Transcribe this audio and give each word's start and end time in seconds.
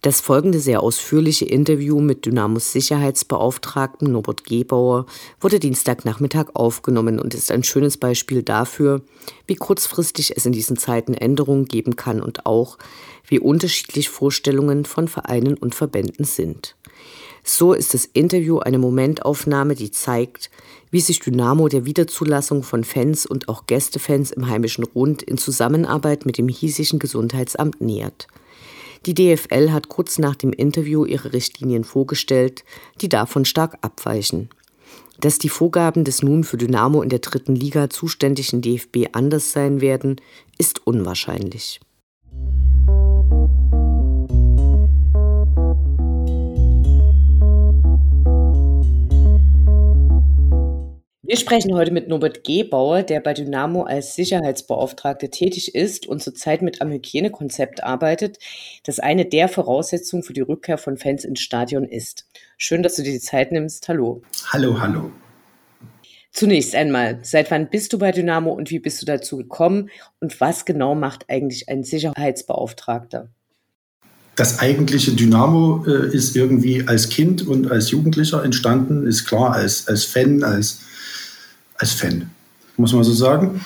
Das 0.00 0.20
folgende 0.20 0.60
sehr 0.60 0.80
ausführliche 0.80 1.44
Interview 1.44 1.98
mit 2.00 2.24
Dynamos 2.24 2.70
Sicherheitsbeauftragten 2.70 4.12
Norbert 4.12 4.44
Gebauer 4.44 5.06
wurde 5.40 5.58
Dienstagnachmittag 5.58 6.50
aufgenommen 6.54 7.18
und 7.18 7.34
ist 7.34 7.50
ein 7.50 7.64
schönes 7.64 7.96
Beispiel 7.96 8.44
dafür, 8.44 9.02
wie 9.48 9.56
kurzfristig 9.56 10.36
es 10.36 10.46
in 10.46 10.52
diesen 10.52 10.76
Zeiten 10.76 11.14
Änderungen 11.14 11.64
geben 11.64 11.96
kann 11.96 12.22
und 12.22 12.46
auch, 12.46 12.78
wie 13.26 13.40
unterschiedlich 13.40 14.08
Vorstellungen 14.08 14.84
von 14.84 15.08
Vereinen 15.08 15.54
und 15.54 15.74
Verbänden 15.74 16.24
sind. 16.24 16.76
So 17.42 17.72
ist 17.72 17.92
das 17.92 18.04
Interview 18.04 18.60
eine 18.60 18.78
Momentaufnahme, 18.78 19.74
die 19.74 19.90
zeigt, 19.90 20.48
wie 20.92 21.00
sich 21.00 21.18
Dynamo 21.18 21.66
der 21.66 21.86
Wiederzulassung 21.86 22.62
von 22.62 22.84
Fans 22.84 23.26
und 23.26 23.48
auch 23.48 23.66
Gästefans 23.66 24.30
im 24.30 24.48
heimischen 24.48 24.84
Rund 24.84 25.24
in 25.24 25.38
Zusammenarbeit 25.38 26.24
mit 26.24 26.38
dem 26.38 26.48
hiesischen 26.48 27.00
Gesundheitsamt 27.00 27.80
nähert. 27.80 28.28
Die 29.06 29.14
DFL 29.14 29.70
hat 29.70 29.88
kurz 29.88 30.18
nach 30.18 30.34
dem 30.34 30.52
Interview 30.52 31.04
ihre 31.04 31.32
Richtlinien 31.32 31.84
vorgestellt, 31.84 32.64
die 33.00 33.08
davon 33.08 33.44
stark 33.44 33.78
abweichen. 33.82 34.50
Dass 35.20 35.38
die 35.38 35.48
Vorgaben 35.48 36.04
des 36.04 36.22
nun 36.22 36.44
für 36.44 36.56
Dynamo 36.56 37.02
in 37.02 37.08
der 37.08 37.18
dritten 37.18 37.54
Liga 37.54 37.90
zuständigen 37.90 38.62
DFB 38.62 39.08
anders 39.12 39.52
sein 39.52 39.80
werden, 39.80 40.20
ist 40.58 40.86
unwahrscheinlich. 40.86 41.80
Sprechen 51.38 51.74
heute 51.74 51.92
mit 51.92 52.08
Norbert 52.08 52.42
Gebauer, 52.44 53.02
der 53.02 53.20
bei 53.20 53.32
Dynamo 53.32 53.84
als 53.84 54.14
Sicherheitsbeauftragte 54.14 55.30
tätig 55.30 55.74
ist 55.74 56.06
und 56.06 56.22
zurzeit 56.22 56.62
mit 56.62 56.82
am 56.82 56.90
Hygienekonzept 56.90 57.84
arbeitet, 57.84 58.38
das 58.84 58.98
eine 58.98 59.24
der 59.24 59.48
Voraussetzungen 59.48 60.22
für 60.22 60.32
die 60.32 60.40
Rückkehr 60.40 60.78
von 60.78 60.96
Fans 60.96 61.24
ins 61.24 61.40
Stadion 61.40 61.84
ist. 61.84 62.26
Schön, 62.56 62.82
dass 62.82 62.96
du 62.96 63.02
dir 63.02 63.12
die 63.12 63.20
Zeit 63.20 63.52
nimmst. 63.52 63.88
Hallo. 63.88 64.22
Hallo, 64.52 64.80
hallo. 64.80 65.12
Zunächst 66.32 66.74
einmal, 66.74 67.20
seit 67.22 67.50
wann 67.50 67.70
bist 67.70 67.92
du 67.92 67.98
bei 67.98 68.12
Dynamo 68.12 68.52
und 68.52 68.70
wie 68.70 68.78
bist 68.78 69.00
du 69.00 69.06
dazu 69.06 69.36
gekommen 69.36 69.90
und 70.20 70.40
was 70.40 70.64
genau 70.64 70.94
macht 70.94 71.26
eigentlich 71.28 71.68
ein 71.68 71.84
Sicherheitsbeauftragter? 71.84 73.28
Das 74.36 74.60
eigentliche 74.60 75.12
Dynamo 75.12 75.84
äh, 75.86 76.14
ist 76.14 76.36
irgendwie 76.36 76.86
als 76.86 77.08
Kind 77.08 77.46
und 77.46 77.70
als 77.70 77.90
Jugendlicher 77.90 78.44
entstanden, 78.44 79.06
ist 79.06 79.24
klar, 79.24 79.52
als, 79.52 79.88
als 79.88 80.04
Fan, 80.04 80.44
als 80.44 80.80
als 81.78 81.92
Fan, 81.92 82.30
muss 82.76 82.92
man 82.92 83.04
so 83.04 83.12
sagen. 83.12 83.60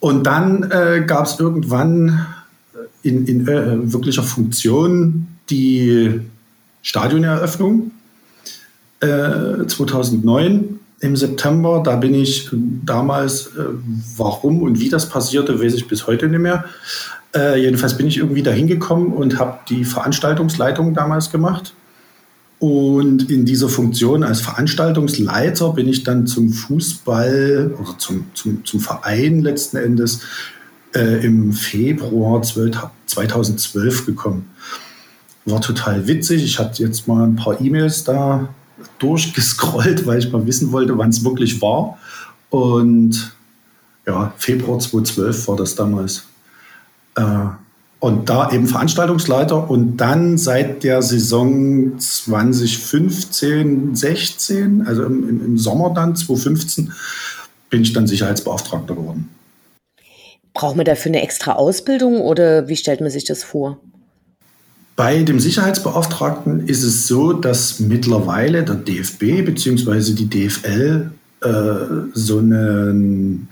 Und 0.00 0.26
dann 0.26 0.70
äh, 0.70 1.04
gab 1.06 1.26
es 1.26 1.38
irgendwann 1.38 2.26
äh, 2.74 3.08
in, 3.08 3.26
in 3.26 3.46
äh, 3.46 3.92
wirklicher 3.92 4.22
Funktion 4.22 5.28
die 5.48 6.20
Stadioneröffnung 6.82 7.92
äh, 9.00 9.66
2009 9.66 10.80
im 11.00 11.16
September. 11.16 11.82
Da 11.84 11.96
bin 11.96 12.14
ich 12.14 12.50
damals, 12.84 13.48
äh, 13.48 13.64
warum 14.16 14.62
und 14.62 14.80
wie 14.80 14.88
das 14.88 15.08
passierte, 15.08 15.62
weiß 15.62 15.74
ich 15.74 15.86
bis 15.86 16.06
heute 16.06 16.28
nicht 16.28 16.40
mehr. 16.40 16.64
Äh, 17.34 17.62
jedenfalls 17.62 17.96
bin 17.96 18.06
ich 18.06 18.18
irgendwie 18.18 18.42
da 18.42 18.50
hingekommen 18.50 19.12
und 19.12 19.38
habe 19.38 19.58
die 19.68 19.84
Veranstaltungsleitung 19.84 20.94
damals 20.94 21.30
gemacht 21.30 21.74
und 22.62 23.28
in 23.28 23.44
dieser 23.44 23.68
Funktion 23.68 24.22
als 24.22 24.40
Veranstaltungsleiter 24.40 25.72
bin 25.72 25.88
ich 25.88 26.04
dann 26.04 26.28
zum 26.28 26.52
Fußball 26.52 27.74
oder 27.76 27.98
zum, 27.98 28.26
zum, 28.34 28.64
zum 28.64 28.78
Verein 28.78 29.40
letzten 29.40 29.78
Endes 29.78 30.20
äh, 30.94 31.26
im 31.26 31.52
Februar 31.52 32.40
12, 32.40 32.86
2012 33.06 34.06
gekommen. 34.06 34.48
War 35.44 35.60
total 35.60 36.06
witzig. 36.06 36.44
Ich 36.44 36.60
hatte 36.60 36.84
jetzt 36.84 37.08
mal 37.08 37.24
ein 37.24 37.34
paar 37.34 37.60
E-Mails 37.60 38.04
da 38.04 38.48
durchgescrollt, 39.00 40.06
weil 40.06 40.20
ich 40.20 40.30
mal 40.30 40.46
wissen 40.46 40.70
wollte, 40.70 40.96
wann 40.96 41.10
es 41.10 41.24
wirklich 41.24 41.60
war. 41.60 41.98
Und 42.50 43.34
ja, 44.06 44.32
Februar 44.36 44.78
2012 44.78 45.48
war 45.48 45.56
das 45.56 45.74
damals. 45.74 46.28
Äh, 47.16 47.46
und 48.02 48.28
da 48.28 48.50
eben 48.50 48.66
Veranstaltungsleiter 48.66 49.70
und 49.70 49.96
dann 49.98 50.36
seit 50.36 50.82
der 50.82 51.02
Saison 51.02 51.96
2015, 52.00 53.94
16, 53.94 54.84
also 54.88 55.04
im, 55.04 55.44
im 55.44 55.56
Sommer 55.56 55.94
dann, 55.94 56.16
2015, 56.16 56.92
bin 57.70 57.82
ich 57.82 57.92
dann 57.92 58.08
Sicherheitsbeauftragter 58.08 58.96
geworden. 58.96 59.28
Braucht 60.52 60.74
man 60.74 60.84
dafür 60.84 61.10
eine 61.10 61.22
extra 61.22 61.52
Ausbildung 61.52 62.20
oder 62.20 62.66
wie 62.66 62.74
stellt 62.74 63.00
man 63.00 63.10
sich 63.10 63.22
das 63.22 63.44
vor? 63.44 63.78
Bei 64.96 65.22
dem 65.22 65.38
Sicherheitsbeauftragten 65.38 66.66
ist 66.66 66.82
es 66.82 67.06
so, 67.06 67.32
dass 67.32 67.78
mittlerweile 67.78 68.64
der 68.64 68.74
DFB 68.74 69.44
bzw. 69.44 70.14
die 70.14 70.28
DFL 70.28 71.12
äh, 71.40 71.48
so, 72.14 72.38
einen, 72.38 73.46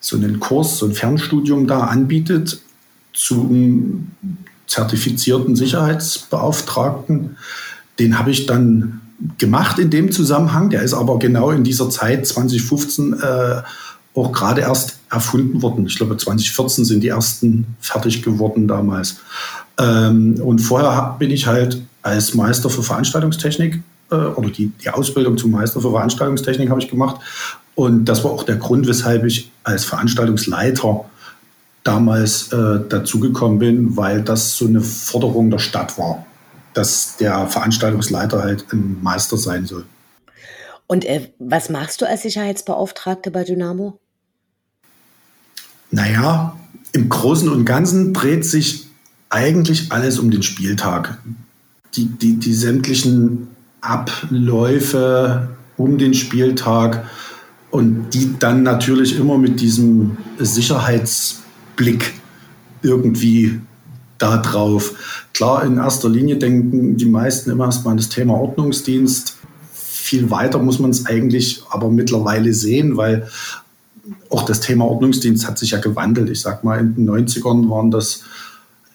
so 0.00 0.16
einen 0.16 0.40
Kurs, 0.40 0.78
so 0.78 0.86
ein 0.86 0.92
Fernstudium 0.92 1.68
da 1.68 1.84
anbietet, 1.84 2.60
zum 3.14 4.10
zertifizierten 4.66 5.56
Sicherheitsbeauftragten. 5.56 7.36
Den 7.98 8.18
habe 8.18 8.30
ich 8.30 8.46
dann 8.46 9.00
gemacht 9.38 9.78
in 9.78 9.90
dem 9.90 10.12
Zusammenhang. 10.12 10.70
Der 10.70 10.82
ist 10.82 10.94
aber 10.94 11.18
genau 11.18 11.50
in 11.50 11.64
dieser 11.64 11.88
Zeit 11.90 12.26
2015 12.26 13.14
äh, 13.14 13.62
auch 14.14 14.32
gerade 14.32 14.62
erst 14.62 14.98
erfunden 15.10 15.62
worden. 15.62 15.86
Ich 15.86 15.96
glaube, 15.96 16.16
2014 16.16 16.84
sind 16.84 17.00
die 17.00 17.08
ersten 17.08 17.66
fertig 17.80 18.22
geworden 18.22 18.68
damals. 18.68 19.16
Ähm, 19.78 20.40
und 20.42 20.58
vorher 20.60 21.16
bin 21.18 21.30
ich 21.30 21.46
halt 21.46 21.82
als 22.02 22.34
Meister 22.34 22.70
für 22.70 22.82
Veranstaltungstechnik 22.82 23.82
äh, 24.10 24.14
oder 24.14 24.50
die, 24.50 24.72
die 24.82 24.90
Ausbildung 24.90 25.36
zum 25.36 25.52
Meister 25.52 25.80
für 25.80 25.90
Veranstaltungstechnik 25.90 26.70
habe 26.70 26.80
ich 26.80 26.88
gemacht. 26.88 27.20
Und 27.74 28.04
das 28.04 28.22
war 28.22 28.30
auch 28.30 28.44
der 28.44 28.56
Grund, 28.56 28.86
weshalb 28.86 29.24
ich 29.24 29.50
als 29.64 29.84
Veranstaltungsleiter 29.84 31.04
damals 31.84 32.50
äh, 32.52 32.80
dazugekommen 32.88 33.58
bin, 33.58 33.96
weil 33.96 34.22
das 34.22 34.56
so 34.56 34.66
eine 34.66 34.80
Forderung 34.80 35.50
der 35.50 35.58
Stadt 35.58 35.96
war, 35.98 36.26
dass 36.72 37.18
der 37.18 37.46
Veranstaltungsleiter 37.46 38.42
halt 38.42 38.72
ein 38.72 38.98
Meister 39.02 39.36
sein 39.36 39.66
soll. 39.66 39.84
Und 40.86 41.04
äh, 41.04 41.30
was 41.38 41.68
machst 41.68 42.00
du 42.00 42.08
als 42.08 42.22
Sicherheitsbeauftragte 42.22 43.30
bei 43.30 43.44
Dynamo? 43.44 43.98
Naja, 45.90 46.56
im 46.92 47.08
Großen 47.08 47.48
und 47.48 47.64
Ganzen 47.64 48.12
dreht 48.12 48.44
sich 48.44 48.88
eigentlich 49.28 49.92
alles 49.92 50.18
um 50.18 50.30
den 50.30 50.42
Spieltag. 50.42 51.18
Die, 51.94 52.06
die, 52.06 52.38
die 52.38 52.54
sämtlichen 52.54 53.48
Abläufe 53.80 55.50
um 55.76 55.98
den 55.98 56.14
Spieltag 56.14 57.06
und 57.70 58.10
die 58.10 58.38
dann 58.38 58.62
natürlich 58.62 59.18
immer 59.18 59.36
mit 59.36 59.60
diesem 59.60 60.16
Sicherheits- 60.38 61.43
Blick 61.76 62.14
irgendwie 62.82 63.60
da 64.18 64.38
drauf. 64.38 65.26
Klar, 65.32 65.64
in 65.64 65.78
erster 65.78 66.08
Linie 66.08 66.36
denken 66.36 66.96
die 66.96 67.06
meisten 67.06 67.50
immer 67.50 67.66
erstmal 67.66 67.92
an 67.92 67.98
das 67.98 68.08
Thema 68.08 68.34
Ordnungsdienst. 68.34 69.36
Viel 69.72 70.30
weiter 70.30 70.58
muss 70.58 70.78
man 70.78 70.90
es 70.90 71.06
eigentlich 71.06 71.62
aber 71.70 71.90
mittlerweile 71.90 72.52
sehen, 72.54 72.96
weil 72.96 73.28
auch 74.30 74.44
das 74.44 74.60
Thema 74.60 74.84
Ordnungsdienst 74.84 75.46
hat 75.46 75.58
sich 75.58 75.72
ja 75.72 75.78
gewandelt. 75.78 76.30
Ich 76.30 76.42
sag 76.42 76.62
mal, 76.62 76.78
in 76.78 76.94
den 76.94 77.08
90ern 77.08 77.70
waren 77.70 77.90
das, 77.90 78.22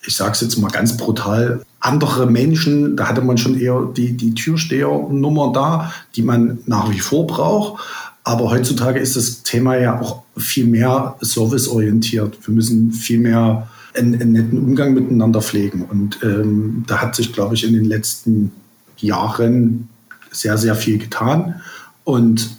ich 0.06 0.16
sage 0.16 0.34
es 0.34 0.42
jetzt 0.42 0.58
mal 0.58 0.70
ganz 0.70 0.98
brutal, 0.98 1.64
andere 1.80 2.28
Menschen. 2.28 2.96
Da 2.96 3.08
hatte 3.08 3.22
man 3.22 3.38
schon 3.38 3.60
eher 3.60 3.88
die, 3.96 4.14
die 4.16 4.34
Türstehernummer 4.34 5.52
da, 5.54 5.94
die 6.16 6.22
man 6.22 6.60
nach 6.66 6.92
wie 6.92 7.00
vor 7.00 7.26
braucht. 7.26 7.84
Aber 8.30 8.52
heutzutage 8.52 9.00
ist 9.00 9.16
das 9.16 9.42
Thema 9.42 9.76
ja 9.76 10.00
auch 10.00 10.22
viel 10.38 10.68
mehr 10.68 11.16
serviceorientiert. 11.20 12.38
Wir 12.46 12.54
müssen 12.54 12.92
viel 12.92 13.18
mehr 13.18 13.68
einen, 13.98 14.22
einen 14.22 14.34
netten 14.34 14.60
Umgang 14.60 14.94
miteinander 14.94 15.42
pflegen. 15.42 15.82
Und 15.82 16.20
ähm, 16.22 16.84
da 16.86 17.02
hat 17.02 17.16
sich, 17.16 17.34
glaube 17.34 17.56
ich, 17.56 17.64
in 17.64 17.74
den 17.74 17.86
letzten 17.86 18.52
Jahren 19.00 19.90
sehr, 20.30 20.60
sehr 20.60 20.76
viel 20.76 21.00
getan. 21.00 21.56
Und 22.04 22.52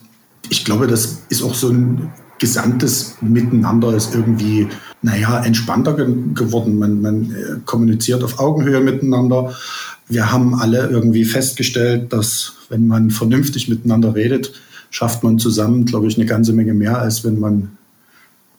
ich 0.48 0.64
glaube, 0.64 0.88
das 0.88 1.22
ist 1.28 1.40
auch 1.44 1.54
so 1.54 1.68
ein 1.68 2.10
gesamtes 2.40 3.18
Miteinander 3.20 3.94
ist 3.94 4.12
irgendwie, 4.12 4.66
naja, 5.02 5.38
entspannter 5.44 5.94
ge 5.94 6.12
geworden. 6.34 6.80
Man, 6.80 7.00
man 7.00 7.30
äh, 7.30 7.60
kommuniziert 7.64 8.24
auf 8.24 8.40
Augenhöhe 8.40 8.80
miteinander. 8.80 9.54
Wir 10.08 10.32
haben 10.32 10.52
alle 10.52 10.88
irgendwie 10.88 11.24
festgestellt, 11.24 12.12
dass 12.12 12.54
wenn 12.70 12.88
man 12.88 13.12
vernünftig 13.12 13.68
miteinander 13.68 14.16
redet, 14.16 14.52
schafft 14.90 15.22
man 15.22 15.38
zusammen, 15.38 15.84
glaube 15.84 16.08
ich, 16.08 16.16
eine 16.16 16.26
ganze 16.26 16.52
Menge 16.52 16.74
mehr, 16.74 16.98
als 16.98 17.24
wenn 17.24 17.38
man 17.38 17.76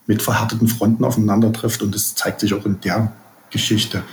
mit 0.08 0.22
verhärteten 0.22 0.68
Fronten 0.68 1.04
aufeinander 1.04 1.54
trifft. 1.54 1.82
Und 1.84 1.94
das 1.94 2.16
zeigt 2.16 2.40
sich 2.40 2.54
auch 2.54 2.66
in 2.66 2.80
der 2.82 3.12
Geschichte. 3.50 4.04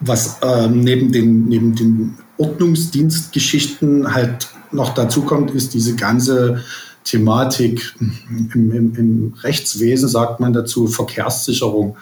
Was 0.00 0.36
ähm, 0.42 0.80
neben, 0.80 1.12
den, 1.12 1.48
neben 1.48 1.74
den 1.74 2.18
Ordnungsdienstgeschichten 2.36 4.14
halt 4.14 4.48
noch 4.70 4.94
dazu 4.94 5.22
kommt, 5.22 5.50
ist 5.50 5.74
diese 5.74 5.96
ganze 5.96 6.62
Thematik 7.04 7.94
im, 7.98 8.70
im, 8.72 8.94
im 8.94 9.34
Rechtswesen, 9.42 10.08
sagt 10.08 10.40
man 10.40 10.52
dazu, 10.52 10.86
Verkehrssicherung. 10.86 11.96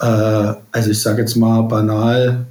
Äh, 0.00 0.54
also 0.72 0.90
ich 0.90 1.00
sage 1.00 1.22
jetzt 1.22 1.36
mal 1.36 1.62
banal, 1.62 2.46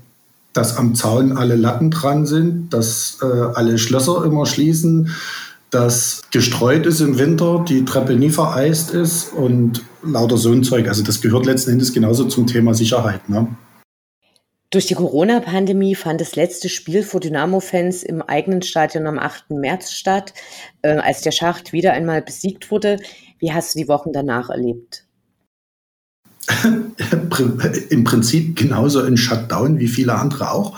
dass 0.54 0.78
am 0.78 0.96
Zaun 0.96 1.38
alle 1.38 1.56
Latten 1.56 1.92
dran 1.92 2.26
sind, 2.26 2.74
dass 2.74 3.18
äh, 3.22 3.26
alle 3.26 3.78
Schlösser 3.78 4.24
immer 4.26 4.46
schließen, 4.46 5.12
dass 5.72 6.24
gestreut 6.32 6.86
ist 6.86 7.00
im 7.00 7.20
Winter, 7.20 7.64
die 7.68 7.86
Treppe 7.86 8.16
nie 8.16 8.30
vereist 8.30 8.92
ist 8.92 9.34
und 9.34 9.84
lauter 10.04 10.38
so 10.38 10.52
ein 10.52 10.64
Zeug. 10.64 10.88
Also 10.88 11.04
das 11.04 11.22
gehört 11.22 11.46
letzten 11.46 11.72
Endes 11.72 11.94
genauso 11.94 12.26
zum 12.26 12.48
Thema 12.48 12.74
Sicherheit. 12.74 13.30
Ne? 13.30 13.48
Durch 14.72 14.86
die 14.86 14.96
Corona-Pandemie 14.96 15.96
fand 15.96 16.22
das 16.22 16.36
letzte 16.36 16.70
Spiel 16.70 17.02
vor 17.02 17.20
Dynamo-Fans 17.20 18.04
im 18.04 18.22
eigenen 18.22 18.62
Stadion 18.62 19.08
am 19.08 19.18
8. 19.18 19.52
März 19.52 19.92
statt, 19.92 20.34
äh, 20.84 20.98
als 20.98 21.22
der 21.22 21.32
Schacht 21.32 21.74
wieder 21.74 21.94
einmal 21.94 22.22
besiegt 22.22 22.70
wurde. 22.70 23.00
Wie 23.40 23.52
hast 23.52 23.74
du 23.74 23.80
die 23.80 23.88
Wochen 23.88 24.14
danach 24.14 24.50
erlebt? 24.50 25.06
Im 27.90 28.04
Prinzip 28.04 28.58
genauso 28.58 29.02
ein 29.02 29.18
Shutdown 29.18 29.80
wie 29.80 29.88
viele 29.88 30.16
andere 30.16 30.52
auch, 30.52 30.78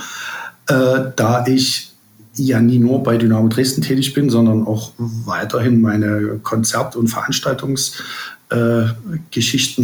äh, 0.68 1.12
da 1.16 1.46
ich 1.48 1.91
ja 2.36 2.60
nie 2.60 2.80
nur 2.80 3.04
bei 3.04 3.18
Dynamo 3.18 3.48
Dresden 3.48 3.82
tätig 3.82 4.14
bin, 4.14 4.30
sondern 4.30 4.66
auch 4.66 4.92
weiterhin 4.98 5.82
meine 5.82 6.40
Konzert- 6.44 6.96
und 6.96 7.10
Veranstaltungs- 7.10 8.02
äh, 8.52 8.88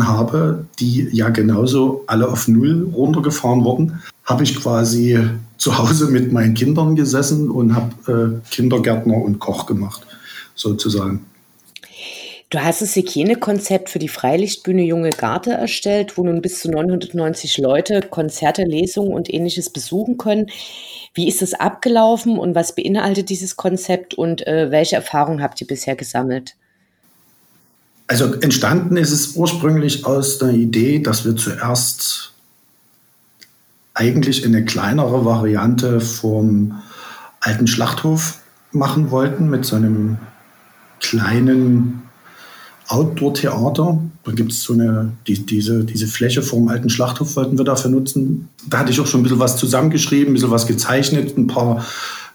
habe, 0.02 0.66
die 0.80 1.08
ja 1.12 1.30
genauso 1.30 2.04
alle 2.08 2.28
auf 2.28 2.48
Null 2.48 2.90
runtergefahren 2.94 3.64
wurden, 3.64 4.02
habe 4.26 4.44
ich 4.44 4.60
quasi 4.60 5.18
zu 5.58 5.78
Hause 5.78 6.08
mit 6.08 6.32
meinen 6.32 6.54
Kindern 6.54 6.96
gesessen 6.96 7.50
und 7.50 7.76
habe 7.76 8.42
äh, 8.44 8.50
Kindergärtner 8.52 9.16
und 9.16 9.40
Koch 9.40 9.66
gemacht, 9.66 10.06
sozusagen. 10.54 11.26
Du 12.50 12.60
hast 12.60 12.82
das 12.82 12.96
Hygienekonzept 12.96 13.90
für 13.90 14.00
die 14.00 14.08
Freilichtbühne 14.08 14.84
Junge 14.84 15.10
Garde 15.10 15.52
erstellt, 15.52 16.18
wo 16.18 16.24
nun 16.24 16.42
bis 16.42 16.62
zu 16.62 16.72
990 16.72 17.58
Leute 17.58 18.00
Konzerte, 18.02 18.64
Lesungen 18.64 19.12
und 19.12 19.34
ähnliches 19.34 19.70
besuchen 19.70 20.18
können. 20.18 20.48
Wie 21.18 21.28
ist 21.28 21.42
das 21.42 21.56
abgelaufen 21.56 22.38
und 22.38 22.54
was 22.54 22.76
beinhaltet 22.76 23.32
dieses 23.32 23.56
Konzept 23.56 24.14
und 24.14 24.46
äh, 24.46 24.70
welche 24.70 24.98
Erfahrungen 24.98 25.42
habt 25.42 25.60
ihr 25.60 25.66
bisher 25.66 25.96
gesammelt? 25.96 26.56
Also 28.06 28.36
entstanden 28.36 28.98
ist 28.98 29.10
es 29.10 29.36
ursprünglich 29.36 30.06
aus 30.06 30.38
der 30.38 30.50
Idee, 30.50 31.00
dass 31.00 31.26
wir 31.26 31.36
zuerst 31.36 32.34
eigentlich 33.96 34.46
eine 34.46 34.64
kleinere 34.64 35.26
Variante 35.26 36.02
vom 36.02 36.84
alten 37.40 37.66
Schlachthof 37.66 38.40
machen 38.72 39.10
wollten 39.10 39.50
mit 39.50 39.66
so 39.66 39.76
einem 39.76 40.20
kleinen 41.00 42.07
Outdoor-Theater. 42.88 44.00
Da 44.24 44.32
gibt 44.32 44.52
es 44.52 44.64
so 44.64 44.74
eine, 44.74 45.14
die, 45.28 45.46
diese, 45.46 45.84
diese 45.84 46.08
Fläche 46.08 46.42
vom 46.42 46.70
alten 46.70 46.90
Schlachthof 46.90 47.36
wollten 47.36 47.58
wir 47.58 47.66
dafür 47.66 47.92
nutzen. 47.92 48.50
Da 48.68 48.80
hatte 48.80 48.92
ich 48.92 49.00
auch 49.00 49.08
schon 49.08 49.22
ein 49.22 49.24
bisschen 49.24 49.40
was 49.40 49.58
zusammengeschrieben, 49.58 50.32
ein 50.32 50.34
bisschen 50.34 50.52
was 50.52 50.68
gezeichnet, 50.68 51.38
ein 51.38 51.48
paar 51.48 51.86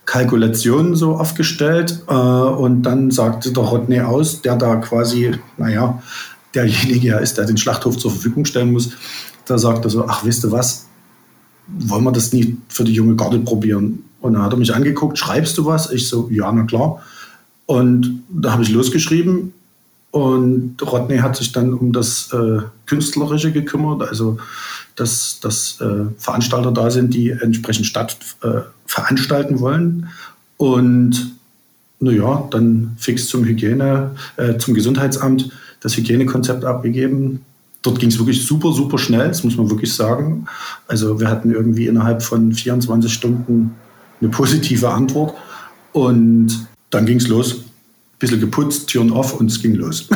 Kalkulationen 0.04 0.96
so 0.96 1.16
aufgestellt 1.16 2.02
äh, 2.08 2.12
und 2.12 2.82
dann 2.82 3.10
sagte 3.10 3.52
der 3.52 3.62
Rodney 3.62 4.00
aus, 4.00 4.42
der 4.42 4.56
da 4.56 4.76
quasi, 4.76 5.32
naja, 5.56 6.02
derjenige 6.54 7.14
ist, 7.16 7.38
der 7.38 7.46
den 7.46 7.56
Schlachthof 7.56 7.96
zur 7.96 8.10
Verfügung 8.10 8.44
stellen 8.44 8.72
muss, 8.72 8.90
da 9.46 9.58
sagte 9.58 9.88
so, 9.88 10.06
ach, 10.06 10.24
wisst 10.24 10.44
ihr 10.44 10.50
was, 10.50 10.86
wollen 11.68 12.04
wir 12.04 12.12
das 12.12 12.32
nicht 12.32 12.52
für 12.68 12.84
die 12.84 12.92
junge 12.92 13.16
Garde 13.16 13.38
probieren? 13.38 14.04
Und 14.20 14.34
dann 14.34 14.42
hat 14.42 14.52
er 14.52 14.58
mich 14.58 14.74
angeguckt, 14.74 15.18
schreibst 15.18 15.56
du 15.56 15.64
was? 15.64 15.90
Ich 15.90 16.08
so, 16.08 16.28
ja, 16.30 16.50
na 16.52 16.64
klar. 16.64 17.00
Und 17.66 18.22
da 18.28 18.52
habe 18.52 18.62
ich 18.62 18.70
losgeschrieben 18.70 19.52
und 20.12 20.76
Rodney 20.82 21.18
hat 21.18 21.36
sich 21.36 21.52
dann 21.52 21.72
um 21.72 21.92
das 21.92 22.30
äh, 22.34 22.60
Künstlerische 22.84 23.50
gekümmert, 23.50 24.02
also 24.02 24.36
dass, 24.94 25.40
dass 25.40 25.80
äh, 25.80 26.04
Veranstalter 26.18 26.70
da 26.70 26.90
sind, 26.90 27.14
die 27.14 27.30
entsprechend 27.30 27.86
statt 27.86 28.18
äh, 28.42 28.60
veranstalten 28.84 29.60
wollen. 29.60 30.10
Und 30.58 31.32
naja, 31.98 32.46
dann 32.50 32.94
fix 32.98 33.26
zum 33.28 33.44
Hygiene, 33.46 34.10
äh, 34.36 34.58
zum 34.58 34.74
Gesundheitsamt 34.74 35.50
das 35.80 35.96
Hygienekonzept 35.96 36.66
abgegeben. 36.66 37.40
Dort 37.80 37.98
ging 37.98 38.10
es 38.10 38.18
wirklich 38.18 38.44
super, 38.44 38.72
super 38.72 38.98
schnell, 38.98 39.28
das 39.28 39.44
muss 39.44 39.56
man 39.56 39.70
wirklich 39.70 39.94
sagen. 39.94 40.44
Also 40.88 41.20
wir 41.20 41.28
hatten 41.30 41.50
irgendwie 41.50 41.86
innerhalb 41.86 42.22
von 42.22 42.52
24 42.52 43.10
Stunden 43.10 43.74
eine 44.20 44.28
positive 44.28 44.90
Antwort. 44.90 45.34
Und 45.92 46.66
dann 46.90 47.06
ging 47.06 47.16
es 47.16 47.28
los 47.28 47.64
bisschen 48.22 48.40
geputzt, 48.40 48.88
Türen 48.88 49.10
off 49.10 49.38
und 49.38 49.50
es 49.50 49.60
ging 49.60 49.74
los. 49.74 50.08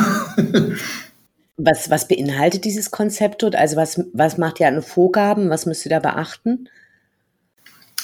was, 1.57 1.91
was 1.91 2.09
beinhaltet 2.09 2.65
dieses 2.65 2.91
Konzept 2.91 3.43
dort? 3.43 3.55
Also 3.55 3.77
was, 3.77 4.01
was 4.15 4.39
macht 4.39 4.61
ihr 4.61 4.69
an 4.69 4.81
Vorgaben? 4.81 5.51
Was 5.51 5.67
müsst 5.67 5.85
ihr 5.85 5.91
da 5.91 5.99
beachten? 5.99 6.69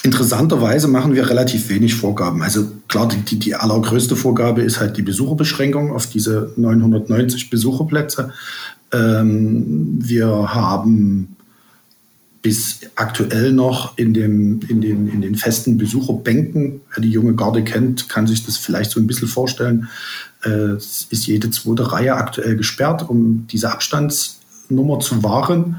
Interessanterweise 0.03 0.89
machen 0.89 1.15
wir 1.15 1.29
relativ 1.29 1.69
wenig 1.69 1.95
Vorgaben. 1.95 2.41
Also 2.43 2.69
klar, 2.89 3.07
die, 3.07 3.39
die 3.39 3.55
allergrößte 3.55 4.17
Vorgabe 4.17 4.61
ist 4.61 4.81
halt 4.81 4.97
die 4.97 5.01
Besucherbeschränkung 5.01 5.93
auf 5.93 6.07
diese 6.07 6.51
990 6.57 7.49
Besucherplätze. 7.49 8.33
Ähm, 8.91 9.99
wir 10.01 10.53
haben 10.53 11.37
bis 12.43 12.81
aktuell 12.95 13.53
noch 13.53 13.97
in, 13.97 14.13
dem, 14.13 14.59
in, 14.67 14.81
den, 14.81 15.07
in 15.07 15.21
den 15.21 15.35
festen 15.35 15.77
Besucherbänken. 15.77 16.81
Wer 16.93 17.01
die 17.01 17.09
junge 17.09 17.35
Garde 17.35 17.63
kennt, 17.63 18.09
kann 18.09 18.27
sich 18.27 18.45
das 18.45 18.57
vielleicht 18.57 18.91
so 18.91 18.99
ein 18.99 19.07
bisschen 19.07 19.29
vorstellen. 19.29 19.87
Äh, 20.43 20.75
es 20.75 21.07
ist 21.09 21.25
jede 21.25 21.49
zweite 21.49 21.91
Reihe 21.91 22.15
aktuell 22.15 22.57
gesperrt, 22.57 23.09
um 23.09 23.47
diese 23.47 23.71
Abstandsnummer 23.71 24.99
zu 24.99 25.23
wahren. 25.23 25.77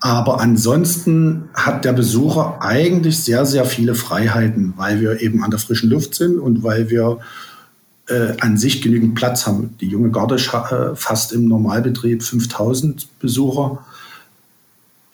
Aber 0.00 0.38
ansonsten 0.38 1.48
hat 1.54 1.86
der 1.86 1.94
Besucher 1.94 2.58
eigentlich 2.60 3.20
sehr, 3.20 3.46
sehr 3.46 3.64
viele 3.64 3.94
Freiheiten, 3.94 4.74
weil 4.76 5.00
wir 5.00 5.22
eben 5.22 5.42
an 5.42 5.50
der 5.50 5.58
frischen 5.58 5.88
Luft 5.88 6.14
sind 6.14 6.38
und 6.38 6.62
weil 6.62 6.90
wir 6.90 7.20
äh, 8.08 8.34
an 8.40 8.58
sich 8.58 8.82
genügend 8.82 9.14
Platz 9.14 9.46
haben. 9.46 9.76
Die 9.80 9.88
junge 9.88 10.10
Garde 10.10 10.34
äh, 10.34 10.94
fasst 10.94 11.32
im 11.32 11.48
Normalbetrieb 11.48 12.22
5000 12.22 13.18
Besucher 13.18 13.86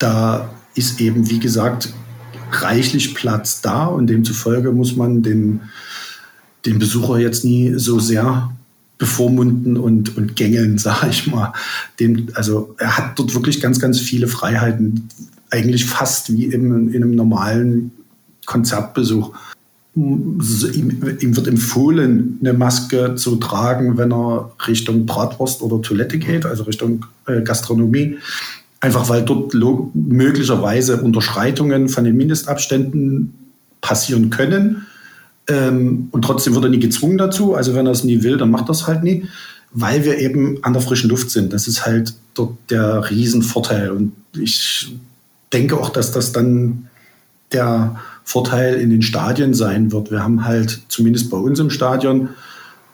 da 0.01 0.49
ist 0.75 0.99
eben, 1.01 1.29
wie 1.29 1.39
gesagt, 1.39 1.93
reichlich 2.51 3.15
Platz 3.15 3.61
da 3.61 3.85
und 3.85 4.07
demzufolge 4.07 4.71
muss 4.71 4.95
man 4.95 5.21
den, 5.21 5.61
den 6.65 6.79
Besucher 6.79 7.19
jetzt 7.19 7.45
nie 7.45 7.73
so 7.77 7.99
sehr 7.99 8.51
bevormunden 8.97 9.77
und, 9.77 10.15
und 10.17 10.35
gängeln, 10.35 10.77
sage 10.77 11.09
ich 11.09 11.27
mal. 11.27 11.53
Dem, 11.99 12.27
also 12.33 12.75
er 12.77 12.97
hat 12.97 13.17
dort 13.17 13.33
wirklich 13.33 13.61
ganz, 13.61 13.79
ganz 13.79 13.99
viele 13.99 14.27
Freiheiten, 14.27 15.07
eigentlich 15.49 15.85
fast 15.85 16.31
wie 16.31 16.45
in, 16.45 16.93
in 16.93 17.03
einem 17.03 17.15
normalen 17.15 17.91
Konzertbesuch. 18.45 19.33
Ihm, 19.93 20.39
ihm, 21.19 21.35
wird 21.35 21.47
empfohlen, 21.47 22.37
eine 22.39 22.53
Maske 22.53 23.15
zu 23.15 23.35
tragen, 23.35 23.97
wenn 23.97 24.13
er 24.13 24.53
Richtung 24.65 25.05
Bratwurst 25.05 25.61
oder 25.61 25.81
Toilette 25.81 26.17
geht, 26.17 26.45
also 26.45 26.63
Richtung 26.63 27.05
äh, 27.27 27.41
Gastronomie. 27.41 28.17
Einfach 28.81 29.09
weil 29.09 29.23
dort 29.23 29.53
möglicherweise 29.93 31.01
Unterschreitungen 31.01 31.87
von 31.87 32.03
den 32.03 32.17
Mindestabständen 32.17 33.33
passieren 33.79 34.31
können. 34.31 34.87
Ähm, 35.47 36.09
und 36.11 36.23
trotzdem 36.23 36.55
wird 36.55 36.65
er 36.65 36.69
nie 36.69 36.79
gezwungen 36.79 37.17
dazu. 37.17 37.53
Also 37.53 37.75
wenn 37.75 37.85
er 37.85 37.91
es 37.91 38.03
nie 38.03 38.23
will, 38.23 38.37
dann 38.37 38.51
macht 38.51 38.69
er 38.69 38.71
es 38.71 38.87
halt 38.87 39.03
nie, 39.03 39.27
weil 39.71 40.03
wir 40.03 40.17
eben 40.17 40.63
an 40.63 40.73
der 40.73 40.81
frischen 40.81 41.09
Luft 41.09 41.29
sind. 41.29 41.53
Das 41.53 41.67
ist 41.67 41.85
halt 41.85 42.15
dort 42.33 42.57
der 42.69 43.09
Riesenvorteil. 43.09 43.91
Und 43.91 44.13
ich 44.35 44.91
denke 45.53 45.77
auch, 45.77 45.89
dass 45.89 46.11
das 46.11 46.31
dann 46.31 46.87
der 47.51 47.99
Vorteil 48.23 48.75
in 48.75 48.89
den 48.89 49.01
Stadien 49.01 49.53
sein 49.53 49.91
wird. 49.91 50.09
Wir 50.09 50.23
haben 50.23 50.45
halt 50.45 50.81
zumindest 50.87 51.29
bei 51.29 51.37
uns 51.37 51.59
im 51.59 51.69
Stadion 51.69 52.29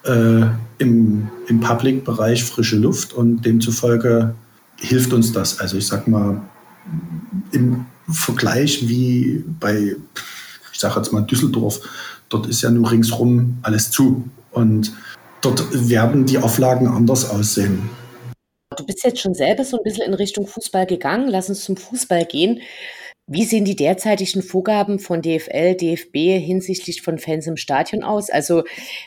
äh, 0.04 0.42
im, 0.78 1.28
im 1.46 1.60
Public-Bereich 1.60 2.44
frische 2.44 2.76
Luft 2.76 3.12
und 3.12 3.42
demzufolge 3.42 4.34
hilft 4.80 5.12
uns 5.12 5.32
das. 5.32 5.60
Also 5.60 5.76
ich 5.76 5.86
sag 5.86 6.08
mal, 6.08 6.40
im 7.52 7.86
Vergleich 8.10 8.88
wie 8.88 9.44
bei, 9.60 9.96
ich 10.72 10.80
sage 10.80 10.96
jetzt 10.96 11.12
mal 11.12 11.22
Düsseldorf, 11.22 11.80
dort 12.28 12.46
ist 12.46 12.62
ja 12.62 12.70
nur 12.70 12.90
ringsrum 12.90 13.58
alles 13.62 13.90
zu. 13.90 14.24
Und 14.50 14.92
dort 15.40 15.66
werden 15.88 16.26
die 16.26 16.38
Auflagen 16.38 16.88
anders 16.88 17.28
aussehen. 17.28 17.90
Du 18.76 18.84
bist 18.86 19.04
jetzt 19.04 19.20
schon 19.20 19.34
selber 19.34 19.64
so 19.64 19.78
ein 19.78 19.82
bisschen 19.82 20.04
in 20.04 20.14
Richtung 20.14 20.46
Fußball 20.46 20.86
gegangen. 20.86 21.28
Lass 21.28 21.48
uns 21.48 21.64
zum 21.64 21.76
Fußball 21.76 22.24
gehen. 22.26 22.60
Wie 23.30 23.44
sehen 23.44 23.66
die 23.66 23.76
derzeitigen 23.76 24.42
Vorgaben 24.42 24.98
von 24.98 25.20
DFL, 25.20 25.74
DFB 25.74 26.42
hinsichtlich 26.42 27.02
von 27.02 27.18
Fans 27.18 27.46
im 27.46 27.58
Stadion 27.58 28.02
aus? 28.02 28.30
Also 28.30 28.64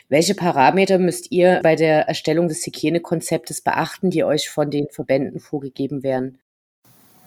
welche 0.08 0.36
Parameter 0.36 1.00
müsst 1.00 1.32
ihr 1.32 1.58
bei 1.64 1.74
der 1.74 2.06
Erstellung 2.06 2.46
des 2.46 2.64
Hygienekonzeptes 2.64 3.62
beachten, 3.62 4.10
die 4.10 4.22
euch 4.22 4.48
von 4.48 4.70
den 4.70 4.86
Verbänden 4.92 5.40
vorgegeben 5.40 6.04
werden? 6.04 6.38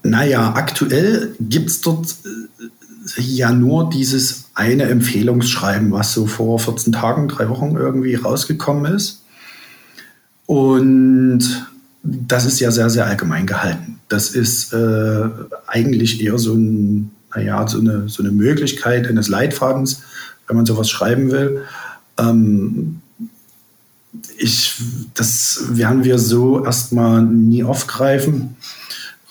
Naja, 0.04 0.54
aktuell 0.56 1.36
gibt 1.42 1.70
es 1.70 1.82
dort 1.82 2.16
äh, 2.24 3.22
ja 3.22 3.52
nur 3.52 3.90
dieses 3.90 4.52
eine 4.54 4.84
Empfehlungsschreiben, 4.84 5.92
was 5.92 6.14
so 6.14 6.28
vor 6.28 6.60
14 6.60 6.94
Tagen, 6.94 7.28
drei 7.28 7.50
Wochen 7.50 7.75
irgendwie 7.75 8.16
rausgekommen 8.16 8.94
ist. 8.94 9.25
Und 10.46 11.68
das 12.06 12.46
ist 12.46 12.60
ja 12.60 12.72
sehr, 12.72 12.90
sehr 12.90 13.06
allgemein 13.06 13.48
gehalten. 13.48 14.00
Das 14.08 14.30
ist 14.30 14.74
äh, 14.74 15.24
eigentlich 15.68 16.22
eher 16.22 16.38
so, 16.38 16.54
ein, 16.54 17.12
naja, 17.34 17.68
so, 17.68 17.80
eine, 17.80 18.08
so 18.08 18.22
eine 18.22 18.32
Möglichkeit 18.32 19.08
eines 19.08 19.28
Leitfadens, 19.28 20.04
wenn 20.48 20.56
man 20.56 20.66
sowas 20.66 20.90
schreiben 20.90 21.32
will. 21.32 21.64
Ähm, 22.18 23.02
ich, 24.38 24.76
das 25.16 25.64
werden 25.72 26.04
wir 26.04 26.20
so 26.20 26.64
erstmal 26.64 27.24
nie 27.24 27.64
aufgreifen. 27.64 28.56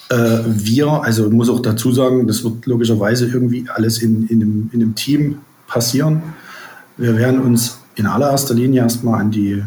Äh, 0.08 0.40
wir, 0.46 0.88
also 0.88 1.30
muss 1.30 1.48
auch 1.48 1.62
dazu 1.62 1.92
sagen, 1.92 2.26
das 2.26 2.42
wird 2.42 2.66
logischerweise 2.66 3.26
irgendwie 3.26 3.66
alles 3.68 4.02
in, 4.02 4.26
in, 4.26 4.42
einem, 4.42 4.70
in 4.72 4.82
einem 4.82 4.94
Team 4.96 5.38
passieren. 5.68 6.22
Wir 6.96 7.16
werden 7.16 7.40
uns 7.40 7.78
in 7.94 8.06
allererster 8.06 8.54
Linie 8.54 8.82
erstmal 8.82 9.20
an 9.20 9.30
die 9.30 9.62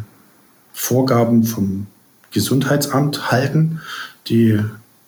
Vorgaben 0.74 1.44
vom 1.44 1.88
Gesundheitsamt 2.31 3.31
halten. 3.31 3.81
Die 4.27 4.60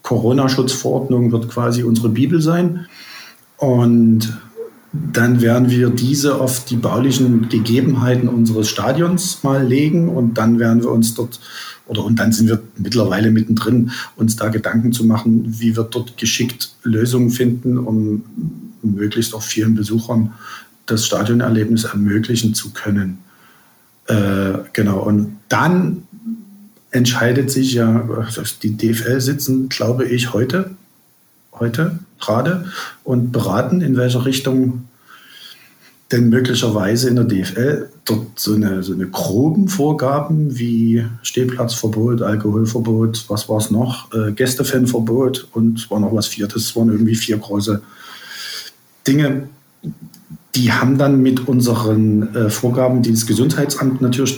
Corona-Schutzverordnung 0.04 1.32
wird 1.32 1.50
quasi 1.50 1.84
unsere 1.84 2.10
Bibel 2.10 2.42
sein. 2.42 2.86
Und 3.58 4.38
dann 4.92 5.42
werden 5.42 5.70
wir 5.70 5.90
diese 5.90 6.40
auf 6.42 6.66
die 6.66 6.78
baulichen 6.78 7.48
Gegebenheiten 7.50 8.28
unseres 8.28 8.70
Stadions 8.70 9.44
mal 9.44 9.64
legen 9.64 10.10
und 10.10 10.38
dann 10.40 10.58
werden 10.58 10.82
wir 10.82 10.90
uns 10.90 11.14
dort 11.14 11.40
oder 11.86 12.04
und 12.04 12.20
dann 12.20 12.32
sind 12.32 12.48
wir 12.48 12.62
mittlerweile 12.78 13.32
mittendrin, 13.32 13.92
uns 14.16 14.36
da 14.36 14.50
Gedanken 14.50 14.94
zu 14.94 15.06
machen, 15.06 15.44
wie 15.60 15.76
wir 15.76 15.84
dort 15.84 16.18
geschickt 16.18 16.74
Lösungen 16.84 17.32
finden, 17.32 17.78
um 17.78 18.24
möglichst 18.82 19.34
auch 19.36 19.42
vielen 19.42 19.76
Besuchern 19.76 20.34
das 20.86 21.06
Stadionerlebnis 21.06 21.84
ermöglichen 21.84 22.54
zu 22.54 22.72
können. 22.72 23.20
Äh, 24.08 24.60
genau, 24.74 25.00
und 25.00 25.38
dann 25.50 26.04
entscheidet 26.92 27.52
sich 27.52 27.74
ja, 27.74 28.08
die 28.64 28.78
DFL 28.78 29.22
sitzen, 29.22 29.70
glaube 29.70 30.06
ich, 30.06 30.34
heute, 30.34 30.72
heute 31.54 32.00
gerade 32.20 32.66
und 33.04 33.32
beraten, 33.32 33.82
in 33.82 33.96
welcher 33.96 34.26
Richtung 34.26 34.86
denn 36.12 36.30
möglicherweise 36.30 37.08
in 37.08 37.16
der 37.18 37.26
DFL 37.26 37.90
dort 38.06 38.40
so 38.40 38.56
eine, 38.56 38.82
so 38.82 38.94
eine 38.94 39.08
groben 39.08 39.68
Vorgaben 39.68 40.58
wie 40.58 41.06
Stehplatzverbot, 41.22 42.24
Alkoholverbot, 42.24 43.26
was 43.28 43.48
war 43.48 43.58
es 43.58 43.70
noch, 43.70 44.12
äh, 44.14 44.32
Gästefanverbot 44.32 45.50
und 45.54 45.90
war 45.92 46.00
noch 46.00 46.14
was 46.14 46.28
Viertes, 46.28 46.64
es 46.64 46.76
waren 46.76 46.90
irgendwie 46.90 47.16
vier 47.16 47.38
große 47.38 47.82
Dinge. 49.06 49.50
Die 50.56 50.72
haben 50.72 50.98
dann 50.98 51.22
mit 51.22 51.48
unseren 51.48 52.36
äh, 52.36 52.50
Vorgaben, 52.50 53.04
die 53.04 53.12
das 53.12 53.28
Gesundheitsamt 53.28 54.02
natürlich 54.02 54.36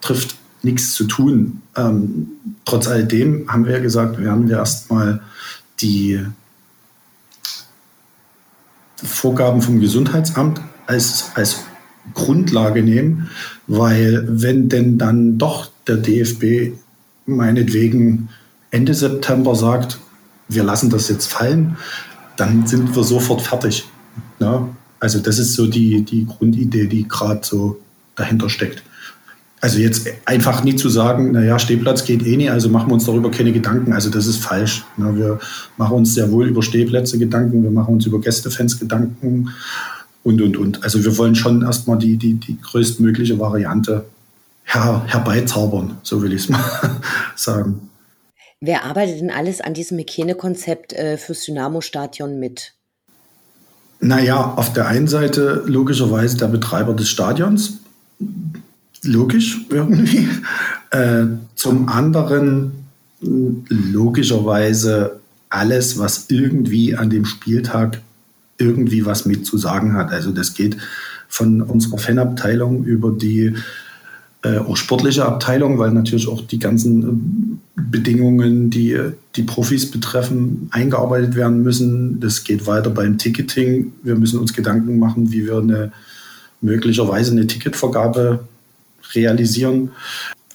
trifft, 0.00 0.36
nichts 0.62 0.94
zu 0.94 1.04
tun. 1.04 1.62
Ähm, 1.76 2.28
trotz 2.64 2.88
alledem 2.88 3.50
haben 3.50 3.64
wir 3.64 3.72
ja 3.72 3.78
gesagt, 3.80 4.18
werden 4.18 4.48
wir 4.48 4.58
erstmal 4.58 5.20
die 5.80 6.20
Vorgaben 8.96 9.62
vom 9.62 9.80
Gesundheitsamt 9.80 10.60
als, 10.86 11.30
als 11.34 11.64
Grundlage 12.14 12.82
nehmen, 12.82 13.30
weil 13.66 14.24
wenn 14.28 14.68
denn 14.68 14.98
dann 14.98 15.38
doch 15.38 15.70
der 15.86 15.96
DFB 15.96 16.74
meinetwegen 17.26 18.28
Ende 18.70 18.94
September 18.94 19.54
sagt, 19.54 19.98
wir 20.48 20.64
lassen 20.64 20.90
das 20.90 21.08
jetzt 21.08 21.26
fallen, 21.26 21.76
dann 22.36 22.66
sind 22.66 22.94
wir 22.94 23.04
sofort 23.04 23.42
fertig. 23.42 23.88
Ja? 24.38 24.68
Also 24.98 25.18
das 25.18 25.38
ist 25.38 25.54
so 25.54 25.66
die, 25.66 26.02
die 26.04 26.26
Grundidee, 26.26 26.86
die 26.86 27.06
gerade 27.08 27.40
so 27.42 27.80
dahinter 28.16 28.50
steckt. 28.50 28.82
Also 29.62 29.78
jetzt 29.78 30.08
einfach 30.24 30.64
nie 30.64 30.74
zu 30.74 30.88
sagen, 30.88 31.32
naja, 31.32 31.58
Stehplatz 31.58 32.04
geht 32.04 32.26
eh 32.26 32.36
nie, 32.36 32.48
also 32.48 32.70
machen 32.70 32.88
wir 32.88 32.94
uns 32.94 33.04
darüber 33.04 33.30
keine 33.30 33.52
Gedanken. 33.52 33.92
Also 33.92 34.08
das 34.08 34.26
ist 34.26 34.38
falsch. 34.38 34.84
Wir 34.96 35.38
machen 35.76 35.96
uns 35.98 36.14
sehr 36.14 36.30
wohl 36.30 36.48
über 36.48 36.62
Stehplätze 36.62 37.18
Gedanken, 37.18 37.62
wir 37.62 37.70
machen 37.70 37.94
uns 37.94 38.06
über 38.06 38.20
Gästefans 38.20 38.78
Gedanken 38.78 39.50
und, 40.22 40.40
und, 40.40 40.56
und. 40.56 40.82
Also 40.82 41.04
wir 41.04 41.16
wollen 41.18 41.34
schon 41.34 41.62
erstmal 41.62 41.98
die, 41.98 42.16
die, 42.16 42.34
die 42.34 42.58
größtmögliche 42.58 43.38
Variante 43.38 44.06
her, 44.64 45.04
herbeizaubern, 45.06 45.98
so 46.02 46.22
will 46.22 46.32
ich 46.32 46.42
es 46.42 46.48
mal 46.48 46.64
sagen. 47.36 47.90
Wer 48.62 48.84
arbeitet 48.84 49.20
denn 49.20 49.30
alles 49.30 49.60
an 49.60 49.74
diesem 49.74 49.98
Hygienekonzept 49.98 50.92
äh, 50.92 51.16
fürs 51.16 51.44
Dynamo-Stadion 51.44 52.38
mit? 52.38 52.74
Naja, 54.00 54.54
auf 54.56 54.72
der 54.72 54.86
einen 54.86 55.08
Seite 55.08 55.62
logischerweise 55.66 56.36
der 56.38 56.48
Betreiber 56.48 56.94
des 56.94 57.08
Stadions, 57.08 57.80
logisch 59.02 59.60
irgendwie. 59.70 60.28
Äh, 60.90 61.26
zum 61.54 61.88
anderen 61.88 62.72
logischerweise 63.20 65.20
alles, 65.48 65.98
was 65.98 66.26
irgendwie 66.28 66.96
an 66.96 67.10
dem 67.10 67.24
Spieltag 67.24 68.00
irgendwie 68.58 69.06
was 69.06 69.26
mit 69.26 69.46
zu 69.46 69.58
sagen 69.58 69.94
hat. 69.94 70.10
Also 70.10 70.30
das 70.30 70.54
geht 70.54 70.76
von 71.28 71.62
unserer 71.62 71.98
Fanabteilung 71.98 72.84
über 72.84 73.10
die 73.10 73.54
äh, 74.42 74.58
auch 74.58 74.76
sportliche 74.76 75.26
Abteilung, 75.26 75.78
weil 75.78 75.92
natürlich 75.92 76.28
auch 76.28 76.40
die 76.40 76.58
ganzen 76.58 77.02
äh, 77.02 77.82
Bedingungen, 77.90 78.70
die 78.70 78.98
die 79.36 79.42
Profis 79.42 79.90
betreffen, 79.90 80.68
eingearbeitet 80.70 81.34
werden 81.34 81.62
müssen. 81.62 82.20
Das 82.20 82.44
geht 82.44 82.66
weiter 82.66 82.90
beim 82.90 83.18
Ticketing. 83.18 83.92
Wir 84.02 84.16
müssen 84.16 84.38
uns 84.38 84.54
Gedanken 84.54 84.98
machen, 84.98 85.32
wie 85.32 85.46
wir 85.46 85.58
eine 85.58 85.92
möglicherweise 86.62 87.32
eine 87.32 87.46
Ticketvergabe 87.46 88.40
realisieren. 89.14 89.90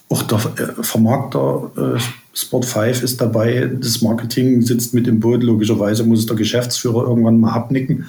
Auch 0.08 0.22
der 0.22 0.38
äh, 0.38 0.82
Vermarkter 0.82 1.70
äh, 1.76 2.00
Sport 2.32 2.66
5 2.66 3.02
ist 3.02 3.20
dabei, 3.20 3.70
das 3.80 4.02
Marketing 4.02 4.62
sitzt 4.62 4.94
mit 4.94 5.08
im 5.08 5.20
Boot. 5.20 5.42
Logischerweise 5.42 6.04
muss 6.04 6.26
der 6.26 6.36
Geschäftsführer 6.36 7.08
irgendwann 7.08 7.40
mal 7.40 7.52
abnicken. 7.52 8.06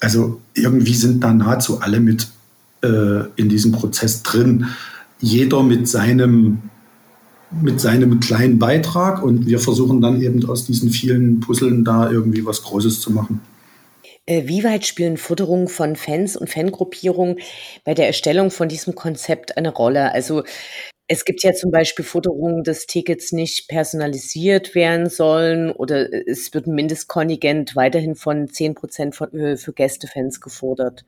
Also 0.00 0.40
irgendwie 0.54 0.94
sind 0.94 1.24
da 1.24 1.32
nahezu 1.32 1.80
alle 1.80 1.98
mit 1.98 2.28
äh, 2.82 3.24
in 3.36 3.48
diesem 3.48 3.72
Prozess 3.72 4.22
drin. 4.22 4.66
Jeder 5.18 5.62
mit 5.62 5.88
seinem, 5.88 6.58
mit 7.62 7.80
seinem 7.80 8.20
kleinen 8.20 8.58
Beitrag 8.58 9.22
und 9.22 9.46
wir 9.46 9.58
versuchen 9.58 10.00
dann 10.02 10.20
eben 10.20 10.44
aus 10.48 10.66
diesen 10.66 10.90
vielen 10.90 11.40
Puzzeln 11.40 11.84
da 11.84 12.10
irgendwie 12.10 12.44
was 12.44 12.62
Großes 12.62 13.00
zu 13.00 13.12
machen. 13.12 13.40
Äh, 14.26 14.46
wie 14.46 14.64
weit 14.64 14.86
spielen 14.86 15.16
Futterungen 15.16 15.68
von 15.68 15.96
Fans 15.96 16.36
und 16.36 16.48
Fangruppierungen 16.48 17.36
bei 17.84 17.94
der 17.94 18.06
Erstellung 18.06 18.50
von 18.50 18.68
diesem 18.68 18.94
Konzept 18.94 19.56
eine 19.56 19.72
Rolle? 19.72 20.12
Also 20.12 20.44
es 21.06 21.26
gibt 21.26 21.42
ja 21.42 21.52
zum 21.52 21.70
Beispiel 21.70 22.04
Futterungen, 22.04 22.64
dass 22.64 22.86
Tickets 22.86 23.32
nicht 23.32 23.68
personalisiert 23.68 24.74
werden 24.74 25.10
sollen 25.10 25.70
oder 25.70 26.10
es 26.26 26.54
wird 26.54 26.66
ein 26.66 26.74
Mindestkontingent 26.74 27.76
weiterhin 27.76 28.14
von 28.14 28.48
10 28.48 28.74
Prozent 28.74 29.20
äh, 29.32 29.58
für 29.58 29.72
Gästefans 29.74 30.40
gefordert. 30.40 31.04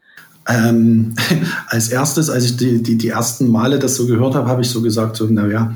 Ähm, 0.47 1.15
als 1.69 1.89
erstes, 1.89 2.29
als 2.29 2.45
ich 2.45 2.57
die, 2.59 2.83
die, 2.83 2.99
die 2.99 3.09
ersten 3.09 3.49
Male 3.49 3.79
das 3.79 3.97
so 3.97 4.07
gehört 4.07 4.35
habe, 4.35 4.49
habe 4.49 4.61
ich 4.61 4.69
so 4.69 4.83
gesagt, 4.83 5.17
so, 5.17 5.25
naja, 5.25 5.75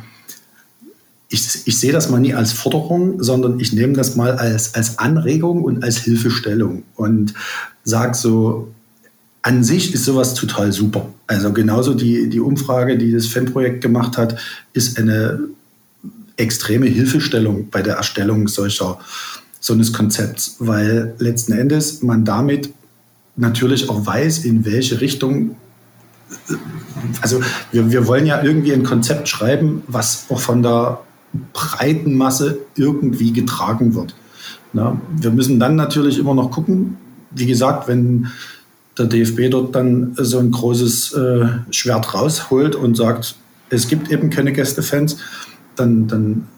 ich, 1.31 1.63
ich 1.65 1.79
sehe 1.79 1.93
das 1.93 2.11
mal 2.11 2.19
nie 2.19 2.35
als 2.35 2.53
Forderung, 2.53 3.23
sondern 3.23 3.61
ich 3.61 3.73
nehme 3.73 3.93
das 3.93 4.17
mal 4.17 4.33
als, 4.33 4.75
als 4.75 4.99
Anregung 4.99 5.63
und 5.63 5.85
als 5.85 5.99
Hilfestellung 5.99 6.83
und 6.97 7.35
sage 7.85 8.15
so, 8.15 8.69
an 9.43 9.65
sich 9.65 9.95
ist 9.95 10.05
sowas 10.05 10.35
total 10.35 10.73
super. 10.73 11.09
Also 11.29 11.53
genauso 11.53 11.95
die, 11.95 12.29
die 12.29 12.41
Umfrage, 12.41 12.99
die 12.99 13.13
das 13.13 13.29
Fanprojekt 13.29 13.81
gemacht 13.81 14.19
hat, 14.19 14.39
ist 14.73 14.99
eine 14.99 15.39
extreme 16.37 16.87
Hilfestellung 16.87 17.71
bei 17.71 17.81
der 17.81 17.95
Erstellung 17.95 18.49
solcher, 18.49 18.99
so 19.61 19.73
eines 19.73 19.93
Konzepts, 19.93 20.57
weil 20.59 21.15
letzten 21.19 21.53
Endes 21.53 22.03
man 22.03 22.25
damit 22.25 22.71
natürlich 23.37 23.89
auch 23.89 24.05
weiß, 24.05 24.45
in 24.45 24.65
welche 24.65 25.01
Richtung 25.01 25.57
also 27.23 27.41
wir, 27.73 27.91
wir 27.91 28.07
wollen 28.07 28.25
ja 28.27 28.43
irgendwie 28.43 28.73
ein 28.73 28.85
Konzept 28.85 29.29
schreiben, 29.29 29.83
was 29.89 30.27
auch 30.29 30.39
von 30.39 30.63
der 30.63 31.01
breiten 31.53 32.15
Masse 32.15 32.59
irgendwie 32.77 33.33
getragen 33.33 33.95
wird. 33.95 34.15
Na, 34.73 35.01
wir 35.17 35.31
müssen 35.31 35.59
dann 35.59 35.77
natürlich 35.77 36.19
immer 36.19 36.35
noch 36.35 36.51
gucken, 36.51 36.97
wie 37.31 37.47
gesagt, 37.47 37.89
wenn 37.89 38.29
der 38.99 39.07
DFB 39.07 39.51
dort 39.51 39.75
dann 39.75 40.15
so 40.17 40.39
ein 40.39 40.51
großes 40.51 41.13
äh, 41.15 41.47
Schwert 41.71 42.15
rausholt 42.15 42.75
und 42.75 42.97
sagt, 42.97 43.37
es 43.71 43.89
gibt 43.89 44.11
eben 44.11 44.31
keine 44.31 44.53
Gästefans, 44.53 45.19
dann, 45.77 46.09
dann 46.09 46.49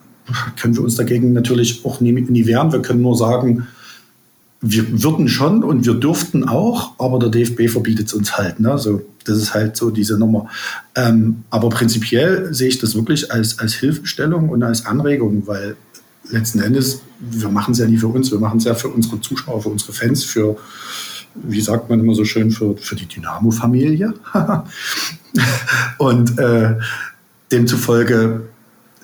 können 0.59 0.77
wir 0.77 0.83
uns 0.83 0.97
dagegen 0.97 1.33
natürlich 1.33 1.85
auch 1.85 2.01
nie, 2.01 2.13
nie 2.13 2.47
wehren. 2.47 2.73
Wir 2.73 2.83
können 2.83 3.03
nur 3.03 3.17
sagen, 3.17 3.67
wir 4.65 5.03
würden 5.03 5.29
schon 5.29 5.65
und 5.65 5.85
wir 5.85 5.95
dürften 5.95 6.49
auch, 6.49 6.93
aber 6.99 7.19
der 7.19 7.31
DFB 7.31 7.69
verbietet 7.69 8.07
es 8.07 8.15
uns 8.15 8.39
halt. 8.39 8.61
Ne? 8.61 8.79
So, 8.79 9.03
das 9.25 9.37
ist 9.37 9.55
halt 9.55 9.77
so 9.77 9.91
diese 9.91 10.17
Nummer. 10.17 10.49
Ähm, 10.95 11.43
aber 11.51 11.69
prinzipiell 11.69 12.55
sehe 12.55 12.69
ich 12.69 12.79
das 12.79 12.95
wirklich 12.95 13.33
als, 13.33 13.59
als 13.59 13.75
Hilfestellung 13.75 14.49
und 14.51 14.63
als 14.63 14.87
Anregung, 14.87 15.49
weil 15.49 15.77
letzten 16.31 16.61
Endes, 16.61 17.03
wir 17.19 17.49
machen 17.49 17.73
es 17.73 17.79
ja 17.79 17.87
nie 17.87 17.99
für 17.99 18.07
uns, 18.07 18.31
wir 18.31 18.39
machen 18.39 18.59
es 18.59 18.65
ja 18.65 18.75
für 18.75 18.89
unsere 18.89 19.21
Zuschauer, 19.21 19.61
für 19.63 19.69
unsere 19.69 19.93
Fans, 19.93 20.23
für, 20.23 20.57
wie 21.35 21.61
sagt 21.61 21.91
man 21.91 21.99
immer 21.99 22.15
so 22.15 22.25
schön, 22.25 22.53
für, 22.53 22.77
für 22.77 22.95
die 22.95 23.07
Dynamo-Familie. 23.07 24.15
und 25.99 26.39
äh, 26.39 26.77
demzufolge 27.51 28.43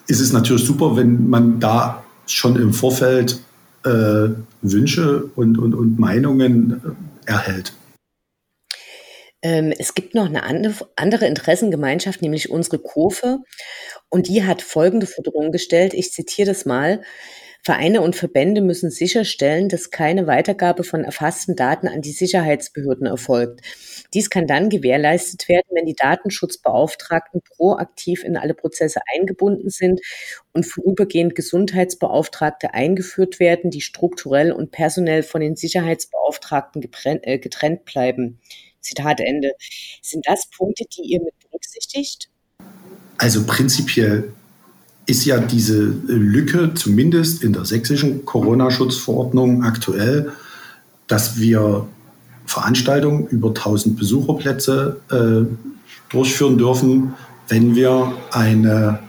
ist 0.06 0.20
es 0.20 0.32
natürlich 0.32 0.64
super, 0.64 0.96
wenn 0.96 1.28
man 1.28 1.58
da 1.58 2.04
schon 2.26 2.54
im 2.54 2.72
Vorfeld 2.72 3.40
äh, 3.88 4.34
Wünsche 4.62 5.24
und, 5.34 5.58
und, 5.58 5.74
und 5.74 5.98
Meinungen 5.98 6.96
äh, 7.26 7.30
erhält. 7.32 7.72
Ähm, 9.42 9.72
es 9.78 9.94
gibt 9.94 10.14
noch 10.14 10.26
eine 10.26 10.42
andere 10.96 11.26
Interessengemeinschaft, 11.26 12.22
nämlich 12.22 12.50
unsere 12.50 12.78
Kurve. 12.78 13.38
Und 14.08 14.28
die 14.28 14.44
hat 14.44 14.62
folgende 14.62 15.06
Forderung 15.06 15.52
gestellt. 15.52 15.94
Ich 15.94 16.12
zitiere 16.12 16.48
das 16.48 16.66
mal. 16.66 17.02
Vereine 17.62 18.00
und 18.00 18.16
Verbände 18.16 18.60
müssen 18.60 18.90
sicherstellen, 18.90 19.68
dass 19.68 19.90
keine 19.90 20.26
Weitergabe 20.26 20.84
von 20.84 21.04
erfassten 21.04 21.56
Daten 21.56 21.88
an 21.88 22.02
die 22.02 22.12
Sicherheitsbehörden 22.12 23.06
erfolgt. 23.06 23.60
Dies 24.14 24.30
kann 24.30 24.46
dann 24.46 24.70
gewährleistet 24.70 25.48
werden, 25.48 25.66
wenn 25.72 25.84
die 25.84 25.94
Datenschutzbeauftragten 25.94 27.42
proaktiv 27.42 28.24
in 28.24 28.36
alle 28.36 28.54
Prozesse 28.54 29.00
eingebunden 29.14 29.68
sind 29.68 30.00
und 30.52 30.64
vorübergehend 30.64 31.34
Gesundheitsbeauftragte 31.34 32.72
eingeführt 32.72 33.38
werden, 33.38 33.70
die 33.70 33.82
strukturell 33.82 34.52
und 34.52 34.70
personell 34.70 35.22
von 35.22 35.40
den 35.40 35.56
Sicherheitsbeauftragten 35.56 36.82
äh, 37.22 37.38
getrennt 37.38 37.84
bleiben. 37.84 38.40
Zitat 38.80 39.20
Ende. 39.20 39.52
Sind 40.00 40.26
das 40.26 40.48
Punkte, 40.56 40.84
die 40.96 41.02
ihr 41.02 41.20
mit 41.20 41.34
berücksichtigt? 41.40 42.30
Also 43.18 43.44
prinzipiell 43.46 44.32
ist 45.06 45.24
ja 45.24 45.38
diese 45.38 45.80
Lücke 46.06 46.72
zumindest 46.74 47.42
in 47.42 47.52
der 47.52 47.64
sächsischen 47.64 48.24
Corona-Schutzverordnung 48.24 49.64
aktuell, 49.64 50.32
dass 51.06 51.38
wir 51.40 51.88
Veranstaltungen 52.48 53.26
über 53.26 53.48
1000 53.48 53.96
Besucherplätze 53.96 54.96
äh, 55.10 55.44
durchführen 56.10 56.56
dürfen, 56.56 57.14
wenn 57.48 57.74
wir 57.74 58.12
eine 58.30 59.00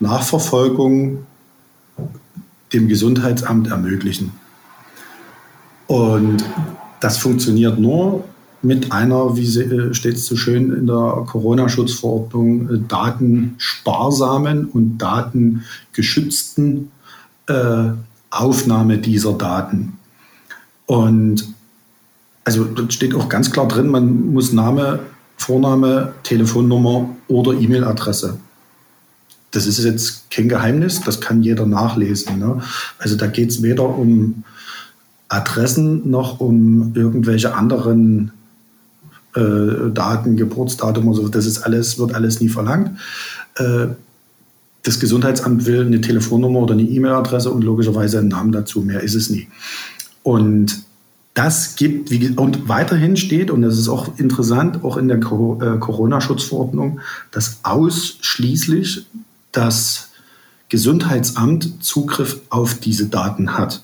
Nachverfolgung 0.00 1.26
dem 2.72 2.88
Gesundheitsamt 2.88 3.68
ermöglichen. 3.68 4.32
Und 5.86 6.44
das 7.00 7.18
funktioniert 7.18 7.78
nur, 7.78 8.24
mit 8.60 8.90
einer, 8.90 9.36
wie 9.36 9.46
äh, 9.46 9.94
steht 9.94 10.16
es 10.16 10.26
so 10.26 10.36
schön 10.36 10.72
in 10.72 10.88
der 10.88 11.24
Corona-Schutzverordnung, 11.26 12.68
äh, 12.68 12.78
datensparsamen 12.88 14.66
und 14.66 14.98
datengeschützten 14.98 16.90
äh, 17.46 17.90
Aufnahme 18.30 18.98
dieser 18.98 19.34
Daten. 19.34 19.92
Und 20.86 21.54
also 22.48 22.64
dort 22.64 22.94
steht 22.94 23.14
auch 23.14 23.28
ganz 23.28 23.50
klar 23.50 23.68
drin, 23.68 23.88
man 23.88 24.32
muss 24.32 24.54
Name, 24.54 25.00
Vorname, 25.36 26.14
Telefonnummer 26.22 27.10
oder 27.28 27.52
E-Mail-Adresse. 27.52 28.38
Das 29.50 29.66
ist 29.66 29.84
jetzt 29.84 30.30
kein 30.30 30.48
Geheimnis, 30.48 31.02
das 31.02 31.20
kann 31.20 31.42
jeder 31.42 31.66
nachlesen. 31.66 32.38
Ne? 32.38 32.62
Also 32.98 33.16
da 33.16 33.26
geht 33.26 33.50
es 33.50 33.62
weder 33.62 33.86
um 33.86 34.44
Adressen 35.28 36.08
noch 36.08 36.40
um 36.40 36.92
irgendwelche 36.94 37.54
anderen 37.54 38.32
äh, 39.36 39.90
Daten, 39.92 40.38
Geburtsdatum 40.38 41.08
und 41.08 41.14
so, 41.16 41.28
das 41.28 41.44
ist 41.44 41.58
alles, 41.58 41.98
wird 41.98 42.14
alles 42.14 42.40
nie 42.40 42.48
verlangt. 42.48 42.98
Äh, 43.56 43.88
das 44.84 44.98
Gesundheitsamt 45.00 45.66
will 45.66 45.84
eine 45.84 46.00
Telefonnummer 46.00 46.60
oder 46.60 46.72
eine 46.72 46.84
E-Mail-Adresse 46.84 47.50
und 47.50 47.62
logischerweise 47.62 48.20
einen 48.20 48.28
Namen 48.28 48.52
dazu. 48.52 48.80
Mehr 48.80 49.02
ist 49.02 49.16
es 49.16 49.28
nie. 49.28 49.48
Und 50.22 50.87
das 51.38 51.76
gibt, 51.76 52.10
wie, 52.10 52.30
und 52.30 52.68
weiterhin 52.68 53.16
steht, 53.16 53.52
und 53.52 53.62
das 53.62 53.78
ist 53.78 53.88
auch 53.88 54.18
interessant, 54.18 54.82
auch 54.82 54.96
in 54.96 55.06
der 55.06 55.18
äh, 55.18 55.20
Corona-Schutzverordnung, 55.20 56.98
dass 57.30 57.60
ausschließlich 57.62 59.06
das 59.52 60.08
Gesundheitsamt 60.68 61.84
Zugriff 61.84 62.40
auf 62.50 62.74
diese 62.74 63.06
Daten 63.06 63.56
hat. 63.56 63.82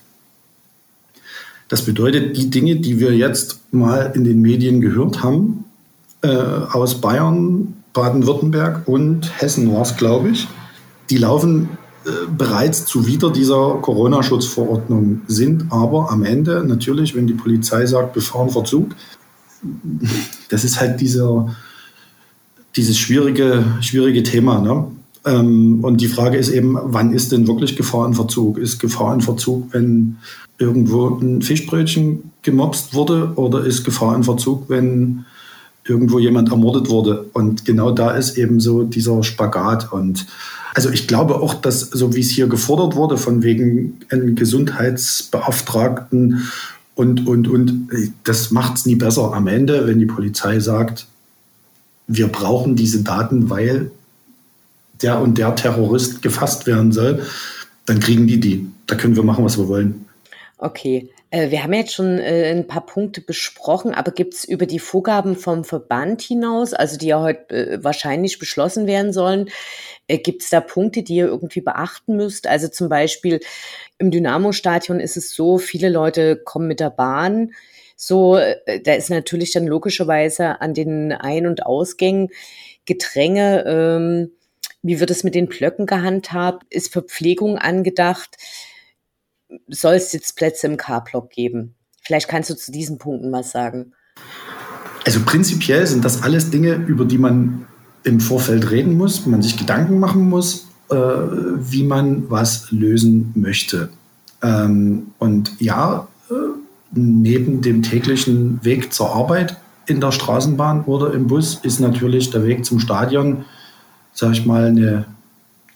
Das 1.68 1.82
bedeutet, 1.82 2.36
die 2.36 2.50
Dinge, 2.50 2.76
die 2.76 2.98
wir 2.98 3.14
jetzt 3.14 3.60
mal 3.72 4.10
in 4.16 4.24
den 4.24 4.42
Medien 4.42 4.80
gehört 4.80 5.22
haben, 5.22 5.64
äh, 6.22 6.28
aus 6.28 7.00
Bayern, 7.00 7.76
Baden-Württemberg 7.92 8.88
und 8.88 9.30
Hessen 9.40 9.72
war 9.72 9.82
es, 9.82 9.96
glaube 9.96 10.30
ich, 10.30 10.48
die 11.08 11.18
laufen 11.18 11.68
bereits 12.36 12.86
zuwider 12.86 13.30
dieser 13.30 13.78
Corona-Schutzverordnung, 13.80 15.22
sind 15.26 15.66
aber 15.70 16.10
am 16.10 16.24
Ende 16.24 16.64
natürlich, 16.66 17.14
wenn 17.14 17.26
die 17.26 17.34
Polizei 17.34 17.86
sagt, 17.86 18.12
befahren 18.12 18.50
Verzug, 18.50 18.94
das 20.48 20.64
ist 20.64 20.80
halt 20.80 21.00
dieser, 21.00 21.54
dieses 22.76 22.98
schwierige, 22.98 23.64
schwierige 23.80 24.22
Thema. 24.22 24.60
Ne? 24.60 24.86
Ähm, 25.24 25.82
und 25.82 26.00
die 26.00 26.08
Frage 26.08 26.36
ist 26.36 26.50
eben, 26.50 26.76
wann 26.80 27.12
ist 27.12 27.32
denn 27.32 27.46
wirklich 27.46 27.76
Gefahr 27.76 28.06
in 28.06 28.14
Verzug? 28.14 28.58
Ist 28.58 28.78
Gefahr 28.78 29.14
in 29.14 29.20
Verzug, 29.20 29.72
wenn 29.72 30.16
irgendwo 30.58 31.18
ein 31.18 31.42
Fischbrötchen 31.42 32.30
gemobst 32.42 32.94
wurde 32.94 33.32
oder 33.36 33.64
ist 33.64 33.84
Gefahr 33.84 34.14
in 34.14 34.24
Verzug, 34.24 34.68
wenn 34.68 35.24
irgendwo 35.86 36.18
jemand 36.18 36.50
ermordet 36.50 36.90
wurde? 36.90 37.26
Und 37.32 37.64
genau 37.64 37.90
da 37.90 38.10
ist 38.10 38.36
eben 38.36 38.60
so 38.60 38.84
dieser 38.84 39.22
Spagat. 39.22 39.92
Und 39.92 40.26
also 40.74 40.90
ich 40.90 41.08
glaube 41.08 41.36
auch, 41.36 41.54
dass 41.54 41.80
so 41.80 42.14
wie 42.14 42.20
es 42.20 42.28
hier 42.30 42.48
gefordert 42.48 42.96
wurde, 42.96 43.16
von 43.16 43.42
wegen 43.42 44.00
einem 44.10 44.34
Gesundheitsbeauftragten 44.34 46.50
und, 46.96 47.26
und, 47.26 47.48
und, 47.48 47.88
das 48.24 48.50
macht 48.50 48.76
es 48.76 48.84
nie 48.86 48.96
besser 48.96 49.32
am 49.32 49.46
Ende, 49.46 49.86
wenn 49.86 49.98
die 49.98 50.06
Polizei 50.06 50.60
sagt, 50.60 51.06
wir 52.06 52.28
brauchen 52.28 52.76
diese 52.76 53.02
Daten, 53.02 53.50
weil 53.50 53.90
der 55.02 55.20
und 55.20 55.38
der 55.38 55.56
Terrorist 55.56 56.22
gefasst 56.22 56.66
werden 56.66 56.92
soll, 56.92 57.22
dann 57.86 58.00
kriegen 58.00 58.26
die 58.26 58.38
die. 58.38 58.66
Da 58.86 58.94
können 58.94 59.16
wir 59.16 59.22
machen, 59.22 59.44
was 59.44 59.58
wir 59.58 59.68
wollen. 59.68 60.03
Okay, 60.64 61.10
äh, 61.30 61.50
wir 61.50 61.62
haben 61.62 61.74
jetzt 61.74 61.92
schon 61.92 62.18
äh, 62.18 62.50
ein 62.50 62.66
paar 62.66 62.86
Punkte 62.86 63.20
besprochen, 63.20 63.92
aber 63.92 64.12
gibt 64.12 64.32
es 64.32 64.44
über 64.46 64.64
die 64.64 64.78
Vorgaben 64.78 65.36
vom 65.36 65.62
Verband 65.62 66.22
hinaus, 66.22 66.72
also 66.72 66.96
die 66.96 67.08
ja 67.08 67.20
heute 67.20 67.54
äh, 67.54 67.84
wahrscheinlich 67.84 68.38
beschlossen 68.38 68.86
werden 68.86 69.12
sollen, 69.12 69.50
äh, 70.08 70.16
gibt 70.16 70.42
es 70.42 70.48
da 70.48 70.62
Punkte, 70.62 71.02
die 71.02 71.16
ihr 71.16 71.26
irgendwie 71.26 71.60
beachten 71.60 72.16
müsst? 72.16 72.46
Also 72.46 72.68
zum 72.68 72.88
Beispiel 72.88 73.40
im 73.98 74.10
Dynamo-Stadion 74.10 75.00
ist 75.00 75.18
es 75.18 75.34
so, 75.34 75.58
viele 75.58 75.90
Leute 75.90 76.36
kommen 76.36 76.66
mit 76.66 76.80
der 76.80 76.88
Bahn. 76.88 77.52
So, 77.94 78.38
äh, 78.38 78.80
da 78.80 78.94
ist 78.94 79.10
natürlich 79.10 79.52
dann 79.52 79.66
logischerweise 79.66 80.62
an 80.62 80.72
den 80.72 81.12
Ein- 81.12 81.46
und 81.46 81.66
Ausgängen 81.66 82.30
Gedränge. 82.86 83.64
Ähm, 83.66 84.30
wie 84.80 84.98
wird 84.98 85.10
es 85.10 85.24
mit 85.24 85.34
den 85.34 85.48
Blöcken 85.48 85.84
gehandhabt? 85.84 86.64
Ist 86.70 86.90
Verpflegung 86.90 87.58
angedacht? 87.58 88.38
Soll 89.68 89.94
es 89.94 90.12
jetzt 90.12 90.36
Plätze 90.36 90.66
im 90.66 90.76
K-Block 90.76 91.30
geben? 91.30 91.74
Vielleicht 92.02 92.28
kannst 92.28 92.50
du 92.50 92.56
zu 92.56 92.72
diesen 92.72 92.98
Punkten 92.98 93.32
was 93.32 93.50
sagen. 93.50 93.92
Also 95.04 95.20
prinzipiell 95.24 95.86
sind 95.86 96.04
das 96.04 96.22
alles 96.22 96.50
Dinge, 96.50 96.74
über 96.74 97.04
die 97.04 97.18
man 97.18 97.66
im 98.04 98.20
Vorfeld 98.20 98.70
reden 98.70 98.96
muss, 98.96 99.26
man 99.26 99.42
sich 99.42 99.56
Gedanken 99.56 99.98
machen 99.98 100.28
muss, 100.28 100.68
äh, 100.90 100.94
wie 100.94 101.84
man 101.84 102.30
was 102.30 102.70
lösen 102.70 103.32
möchte. 103.34 103.90
Ähm, 104.42 105.12
und 105.18 105.52
ja, 105.60 106.08
äh, 106.30 106.34
neben 106.92 107.62
dem 107.62 107.82
täglichen 107.82 108.62
Weg 108.64 108.92
zur 108.92 109.14
Arbeit 109.14 109.56
in 109.86 110.00
der 110.00 110.12
Straßenbahn 110.12 110.84
oder 110.84 111.12
im 111.12 111.26
Bus 111.26 111.60
ist 111.62 111.80
natürlich 111.80 112.30
der 112.30 112.44
Weg 112.44 112.64
zum 112.64 112.80
Stadion 112.80 113.44
sage 114.14 114.32
ich 114.32 114.46
mal, 114.46 114.66
eine 114.66 115.04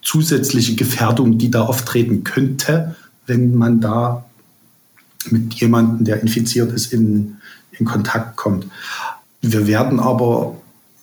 zusätzliche 0.01 0.77
Gefährdung, 0.77 1.37
die 1.37 1.51
da 1.51 1.63
auftreten 1.63 2.25
könnte, 2.25 2.95
wenn 3.29 3.55
man 3.55 3.81
da 3.81 4.25
mit 5.31 5.55
jemandem, 5.55 6.05
der 6.05 6.23
infiziert 6.23 6.73
ist, 6.73 6.93
in, 6.93 7.37
in 7.73 7.87
Kontakt 7.87 8.37
kommt. 8.37 8.67
Wir 9.41 9.67
werden 9.67 10.01
aber 10.01 10.57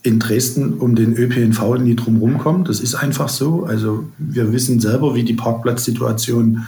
in 0.03 0.19
Dresden 0.19 0.73
um 0.73 0.95
den 0.95 1.15
ÖPNV 1.15 1.77
nie 1.79 1.95
drum 1.95 2.17
rumkommen. 2.17 2.65
Das 2.65 2.79
ist 2.79 2.95
einfach 2.95 3.29
so. 3.29 3.63
Also 3.63 4.05
wir 4.17 4.51
wissen 4.51 4.79
selber, 4.79 5.15
wie 5.15 5.23
die 5.23 5.33
Parkplatzsituation 5.33 6.67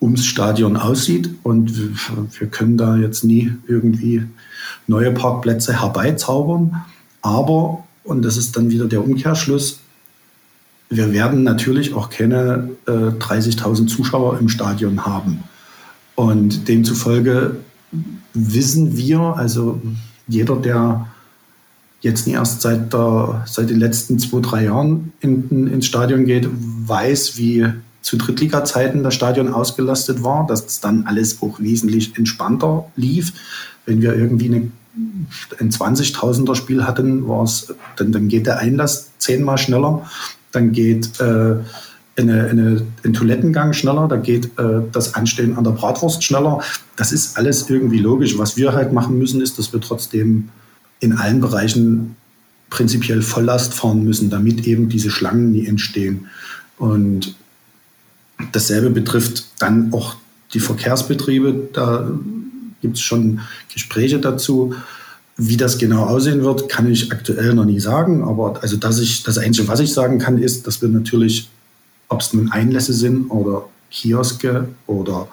ums 0.00 0.24
Stadion 0.24 0.76
aussieht 0.76 1.30
und 1.44 1.72
wir 2.38 2.46
können 2.48 2.76
da 2.76 2.96
jetzt 2.96 3.22
nie 3.22 3.52
irgendwie 3.68 4.24
neue 4.86 5.12
Parkplätze 5.12 5.80
herbeizaubern. 5.80 6.82
Aber 7.22 7.84
und 8.04 8.22
das 8.22 8.36
ist 8.36 8.56
dann 8.56 8.70
wieder 8.70 8.86
der 8.86 9.04
Umkehrschluss. 9.04 9.80
Wir 10.92 11.10
werden 11.10 11.42
natürlich 11.42 11.94
auch 11.94 12.10
keine 12.10 12.68
äh, 12.86 12.90
30.000 12.90 13.86
Zuschauer 13.86 14.38
im 14.38 14.50
Stadion 14.50 15.06
haben. 15.06 15.42
Und 16.16 16.68
demzufolge 16.68 17.56
wissen 18.34 18.94
wir, 18.94 19.20
also 19.20 19.80
jeder, 20.28 20.56
der 20.56 21.06
jetzt 22.02 22.26
nicht 22.26 22.36
erst 22.36 22.60
seit, 22.60 22.92
der, 22.92 23.42
seit 23.46 23.70
den 23.70 23.78
letzten 23.78 24.18
zwei, 24.18 24.40
drei 24.40 24.64
Jahren 24.64 25.14
in, 25.20 25.48
in, 25.48 25.66
ins 25.66 25.86
Stadion 25.86 26.26
geht, 26.26 26.46
weiß, 26.52 27.38
wie 27.38 27.68
zu 28.02 28.18
Drittliga-Zeiten 28.18 29.02
das 29.02 29.14
Stadion 29.14 29.48
ausgelastet 29.48 30.22
war, 30.22 30.46
dass 30.46 30.66
es 30.66 30.80
dann 30.80 31.06
alles 31.06 31.40
auch 31.40 31.58
wesentlich 31.58 32.18
entspannter 32.18 32.84
lief. 32.96 33.32
Wenn 33.86 34.02
wir 34.02 34.14
irgendwie 34.14 34.46
eine, 34.46 34.70
ein 35.58 35.70
20.000er 35.70 36.54
Spiel 36.54 36.84
hatten, 36.84 37.26
war's, 37.26 37.72
dann, 37.96 38.12
dann 38.12 38.28
geht 38.28 38.46
der 38.46 38.58
Einlass 38.58 39.12
zehnmal 39.16 39.56
schneller, 39.56 40.06
dann 40.52 40.72
geht 40.72 41.20
äh, 41.20 41.56
eine, 42.16 42.46
eine, 42.46 42.86
ein 43.04 43.12
Toilettengang 43.12 43.72
schneller, 43.72 44.06
da 44.06 44.16
geht 44.16 44.46
äh, 44.58 44.82
das 44.92 45.14
Anstehen 45.14 45.56
an 45.56 45.64
der 45.64 45.72
Bratwurst 45.72 46.22
schneller. 46.22 46.62
Das 46.96 47.12
ist 47.12 47.36
alles 47.38 47.68
irgendwie 47.68 47.98
logisch. 47.98 48.38
Was 48.38 48.56
wir 48.56 48.72
halt 48.74 48.92
machen 48.92 49.18
müssen, 49.18 49.40
ist, 49.40 49.58
dass 49.58 49.72
wir 49.72 49.80
trotzdem 49.80 50.50
in 51.00 51.14
allen 51.14 51.40
Bereichen 51.40 52.16
prinzipiell 52.70 53.22
Volllast 53.22 53.74
fahren 53.74 54.04
müssen, 54.04 54.30
damit 54.30 54.66
eben 54.66 54.88
diese 54.88 55.10
Schlangen 55.10 55.52
nie 55.52 55.66
entstehen. 55.66 56.28
Und 56.78 57.34
dasselbe 58.52 58.90
betrifft 58.90 59.46
dann 59.58 59.92
auch 59.92 60.16
die 60.54 60.60
Verkehrsbetriebe. 60.60 61.68
Da 61.72 62.10
gibt 62.80 62.96
es 62.96 63.02
schon 63.02 63.40
Gespräche 63.72 64.18
dazu. 64.18 64.74
Wie 65.44 65.56
das 65.56 65.76
genau 65.76 66.04
aussehen 66.04 66.44
wird, 66.44 66.68
kann 66.68 66.88
ich 66.88 67.10
aktuell 67.10 67.52
noch 67.54 67.64
nie 67.64 67.80
sagen. 67.80 68.22
Aber 68.22 68.62
also, 68.62 68.76
dass 68.76 69.00
ich, 69.00 69.24
das 69.24 69.38
Einzige, 69.38 69.66
was 69.66 69.80
ich 69.80 69.92
sagen 69.92 70.20
kann, 70.20 70.38
ist, 70.38 70.68
dass 70.68 70.80
wir 70.82 70.88
natürlich, 70.88 71.48
ob 72.08 72.20
es 72.20 72.32
nun 72.32 72.52
Einlässe 72.52 72.92
sind 72.92 73.28
oder 73.28 73.68
Kioske 73.90 74.68
oder 74.86 75.26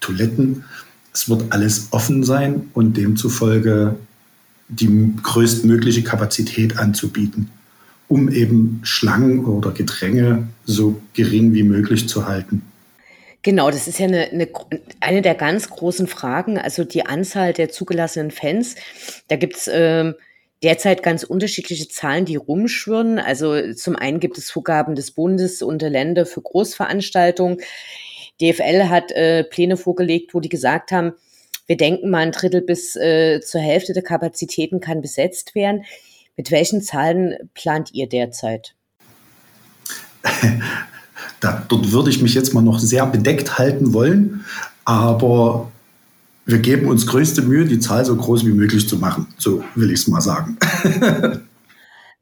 Toiletten, 0.00 0.64
es 1.12 1.28
wird 1.28 1.44
alles 1.50 1.88
offen 1.90 2.24
sein 2.24 2.70
und 2.72 2.96
demzufolge 2.96 3.96
die 4.68 5.12
größtmögliche 5.22 6.02
Kapazität 6.02 6.78
anzubieten, 6.78 7.50
um 8.08 8.30
eben 8.30 8.80
Schlangen 8.84 9.44
oder 9.44 9.72
Gedränge 9.72 10.48
so 10.64 11.02
gering 11.12 11.52
wie 11.52 11.62
möglich 11.62 12.08
zu 12.08 12.26
halten. 12.26 12.62
Genau, 13.42 13.70
das 13.70 13.88
ist 13.88 13.98
ja 13.98 14.06
eine, 14.06 14.30
eine, 14.30 14.48
eine 15.00 15.22
der 15.22 15.34
ganz 15.34 15.68
großen 15.68 16.06
Fragen, 16.06 16.58
also 16.58 16.84
die 16.84 17.06
Anzahl 17.06 17.52
der 17.52 17.70
zugelassenen 17.70 18.30
Fans. 18.30 18.76
Da 19.26 19.34
gibt's 19.34 19.66
äh, 19.66 20.12
derzeit 20.62 21.02
ganz 21.02 21.24
unterschiedliche 21.24 21.88
Zahlen, 21.88 22.24
die 22.24 22.36
rumschwirren. 22.36 23.18
Also 23.18 23.72
zum 23.74 23.96
einen 23.96 24.20
gibt 24.20 24.38
es 24.38 24.50
Vorgaben 24.50 24.94
des 24.94 25.10
Bundes 25.10 25.60
und 25.60 25.82
der 25.82 25.90
Länder 25.90 26.24
für 26.24 26.40
Großveranstaltungen. 26.40 27.58
DFL 28.40 28.88
hat 28.88 29.10
äh, 29.10 29.42
Pläne 29.42 29.76
vorgelegt, 29.76 30.34
wo 30.34 30.40
die 30.40 30.48
gesagt 30.48 30.92
haben, 30.92 31.12
wir 31.66 31.76
denken 31.76 32.10
mal, 32.10 32.18
ein 32.18 32.32
Drittel 32.32 32.62
bis 32.62 32.96
äh, 32.96 33.40
zur 33.40 33.60
Hälfte 33.60 33.92
der 33.92 34.02
Kapazitäten 34.02 34.80
kann 34.80 35.00
besetzt 35.00 35.54
werden. 35.54 35.84
Mit 36.36 36.50
welchen 36.50 36.80
Zahlen 36.80 37.50
plant 37.54 37.92
ihr 37.92 38.08
derzeit? 38.08 38.74
Da, 41.42 41.64
dort 41.68 41.92
würde 41.92 42.08
ich 42.08 42.22
mich 42.22 42.34
jetzt 42.34 42.54
mal 42.54 42.62
noch 42.62 42.78
sehr 42.78 43.04
bedeckt 43.06 43.58
halten 43.58 43.92
wollen, 43.92 44.44
aber 44.84 45.70
wir 46.46 46.58
geben 46.58 46.88
uns 46.88 47.06
größte 47.06 47.42
Mühe, 47.42 47.66
die 47.66 47.80
Zahl 47.80 48.04
so 48.04 48.16
groß 48.16 48.46
wie 48.46 48.52
möglich 48.52 48.88
zu 48.88 48.96
machen. 48.96 49.26
So 49.38 49.62
will 49.74 49.90
ich 49.90 50.00
es 50.00 50.08
mal 50.08 50.20
sagen. 50.20 50.58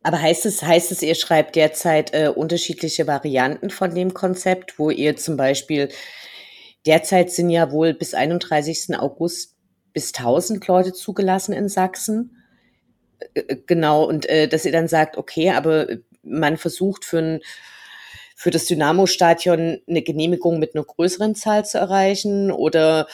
Aber 0.03 0.23
heißt 0.23 0.47
es, 0.47 0.63
heißt 0.63 0.93
es, 0.93 1.03
ihr 1.03 1.15
schreibt 1.15 1.57
derzeit 1.57 2.15
äh, 2.15 2.33
unterschiedliche 2.35 3.07
Varianten 3.07 3.69
von 3.69 3.95
dem 3.95 4.15
Konzept, 4.15 4.79
wo 4.79 4.89
ihr 4.89 5.17
zum 5.17 5.37
Beispiel 5.37 5.91
Derzeit 6.87 7.31
sind 7.31 7.51
ja 7.51 7.71
wohl 7.73 7.93
bis 7.95 8.15
31. 8.15 8.99
August 8.99 9.57
bis 9.93 10.15
1000 10.15 10.67
Leute 10.67 10.93
zugelassen 10.93 11.53
in 11.53 11.69
Sachsen. 11.69 12.37
Äh, 13.35 13.41
äh, 13.41 13.57
genau, 13.67 14.05
und 14.05 14.27
äh, 14.29 14.49
dass 14.49 14.65
ihr 14.65 14.73
dann 14.73 14.89
sagt, 14.89 15.19
okay, 15.19 15.51
aber 15.51 15.89
man 16.23 16.57
versucht 16.57 17.05
für, 17.05 17.19
ein, 17.19 17.41
für 18.41 18.51
das 18.51 18.65
Dynamo-Stadion 18.65 19.81
eine 19.87 20.01
Genehmigung 20.01 20.59
mit 20.59 20.75
einer 20.75 20.83
größeren 20.83 21.35
Zahl 21.35 21.67
zu 21.67 21.77
erreichen 21.77 22.51
oder? 22.51 23.07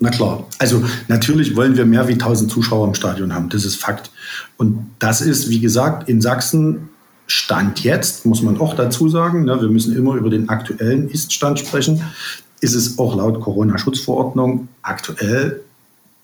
Na 0.00 0.10
klar, 0.10 0.48
also 0.58 0.82
natürlich 1.06 1.54
wollen 1.54 1.76
wir 1.76 1.86
mehr 1.86 2.08
wie 2.08 2.14
1000 2.14 2.50
Zuschauer 2.50 2.88
im 2.88 2.94
Stadion 2.94 3.32
haben, 3.32 3.50
das 3.50 3.64
ist 3.64 3.76
Fakt. 3.76 4.10
Und 4.56 4.90
das 4.98 5.20
ist, 5.20 5.48
wie 5.48 5.60
gesagt, 5.60 6.08
in 6.08 6.20
Sachsen 6.20 6.88
Stand 7.28 7.84
jetzt, 7.84 8.26
muss 8.26 8.42
man 8.42 8.60
auch 8.60 8.74
dazu 8.74 9.08
sagen, 9.08 9.44
ne, 9.44 9.60
wir 9.60 9.68
müssen 9.68 9.96
immer 9.96 10.16
über 10.16 10.28
den 10.28 10.48
aktuellen 10.48 11.08
Ist-Stand 11.08 11.60
sprechen, 11.60 12.02
ist 12.60 12.74
es 12.74 12.98
auch 12.98 13.14
laut 13.14 13.40
Corona-Schutzverordnung 13.40 14.66
aktuell 14.82 15.60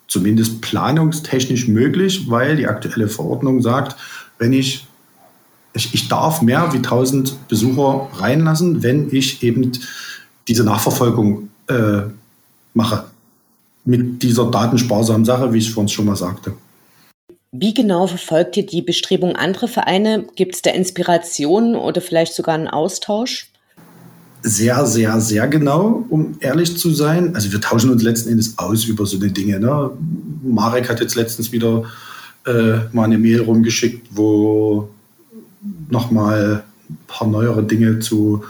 zumindest 0.08 0.60
planungstechnisch 0.60 1.68
möglich, 1.68 2.28
weil 2.28 2.56
die 2.56 2.66
aktuelle 2.66 3.06
Verordnung 3.06 3.62
sagt, 3.62 3.94
wenn 4.40 4.52
ich, 4.52 4.88
ich, 5.72 5.94
ich 5.94 6.08
darf 6.08 6.42
mehr 6.42 6.72
wie 6.72 6.78
1000 6.78 7.48
Besucher 7.48 8.08
reinlassen, 8.14 8.82
wenn 8.82 9.08
ich 9.14 9.42
eben 9.42 9.72
diese 10.48 10.64
Nachverfolgung 10.64 11.48
äh, 11.68 12.02
mache. 12.74 13.04
Mit 13.84 14.22
dieser 14.22 14.50
datensparsamen 14.50 15.24
Sache, 15.24 15.52
wie 15.52 15.58
ich 15.58 15.68
es 15.68 15.72
vorhin 15.72 15.88
schon 15.88 16.06
mal 16.06 16.16
sagte. 16.16 16.52
Wie 17.52 17.74
genau 17.74 18.06
verfolgt 18.06 18.56
ihr 18.56 18.66
die 18.66 18.82
Bestrebungen 18.82 19.34
anderer 19.34 19.68
Vereine? 19.68 20.26
Gibt 20.36 20.54
es 20.54 20.62
da 20.62 20.70
Inspirationen 20.70 21.74
oder 21.74 22.00
vielleicht 22.00 22.34
sogar 22.34 22.54
einen 22.54 22.68
Austausch? 22.68 23.50
Sehr, 24.42 24.86
sehr, 24.86 25.20
sehr 25.20 25.48
genau, 25.48 26.04
um 26.08 26.36
ehrlich 26.40 26.78
zu 26.78 26.90
sein. 26.90 27.34
Also 27.34 27.52
wir 27.52 27.60
tauschen 27.60 27.90
uns 27.90 28.02
letzten 28.02 28.30
Endes 28.30 28.56
aus 28.58 28.84
über 28.84 29.04
so 29.04 29.16
eine 29.18 29.30
Dinge. 29.30 29.58
Ne? 29.58 29.90
Marek 30.42 30.88
hat 30.88 31.00
jetzt 31.00 31.16
letztens 31.16 31.52
wieder 31.52 31.84
äh, 32.46 32.78
mal 32.92 33.04
eine 33.04 33.18
Mail 33.18 33.42
rumgeschickt, 33.42 34.06
wo 34.10 34.88
nochmal 35.90 36.64
ein 36.88 36.98
paar 37.06 37.28
neuere 37.28 37.62
Dinge 37.62 37.98
zu 38.00 38.44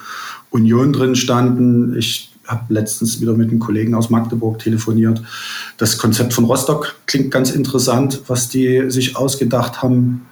Union 0.51 0.93
drin 0.93 1.15
standen. 1.15 1.97
Ich 1.97 2.33
habe 2.47 2.73
letztens 2.75 3.21
wieder 3.21 3.35
mit 3.35 3.51
einem 3.51 3.61
Kollegen 3.61 3.95
aus 3.95 4.11
Magdeburg 4.11 4.59
telefoniert. 4.59 5.23
Das 5.79 5.99
Konzept 5.99 6.33
von 6.33 6.45
Rostock 6.45 6.97
klingt 7.07 7.31
ganz 7.31 7.51
interessant, 7.51 8.23
was 8.27 8.49
die 8.49 8.91
sich 8.91 9.17
ausgedacht 9.17 9.83
haben. 9.83 10.27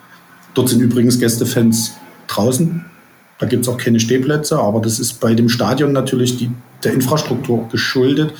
Dort 0.54 0.68
sind 0.68 0.80
übrigens 0.80 1.18
Gästefans 1.18 1.92
draußen. 2.26 2.84
Da 3.38 3.46
gibt 3.46 3.64
es 3.64 3.68
auch 3.68 3.78
keine 3.78 4.00
Stehplätze, 4.00 4.58
aber 4.58 4.80
das 4.80 4.98
ist 4.98 5.20
bei 5.20 5.34
dem 5.34 5.48
Stadion 5.48 5.92
natürlich 5.92 6.36
die, 6.36 6.50
der 6.82 6.92
Infrastruktur 6.92 7.68
geschuldet. 7.68 8.34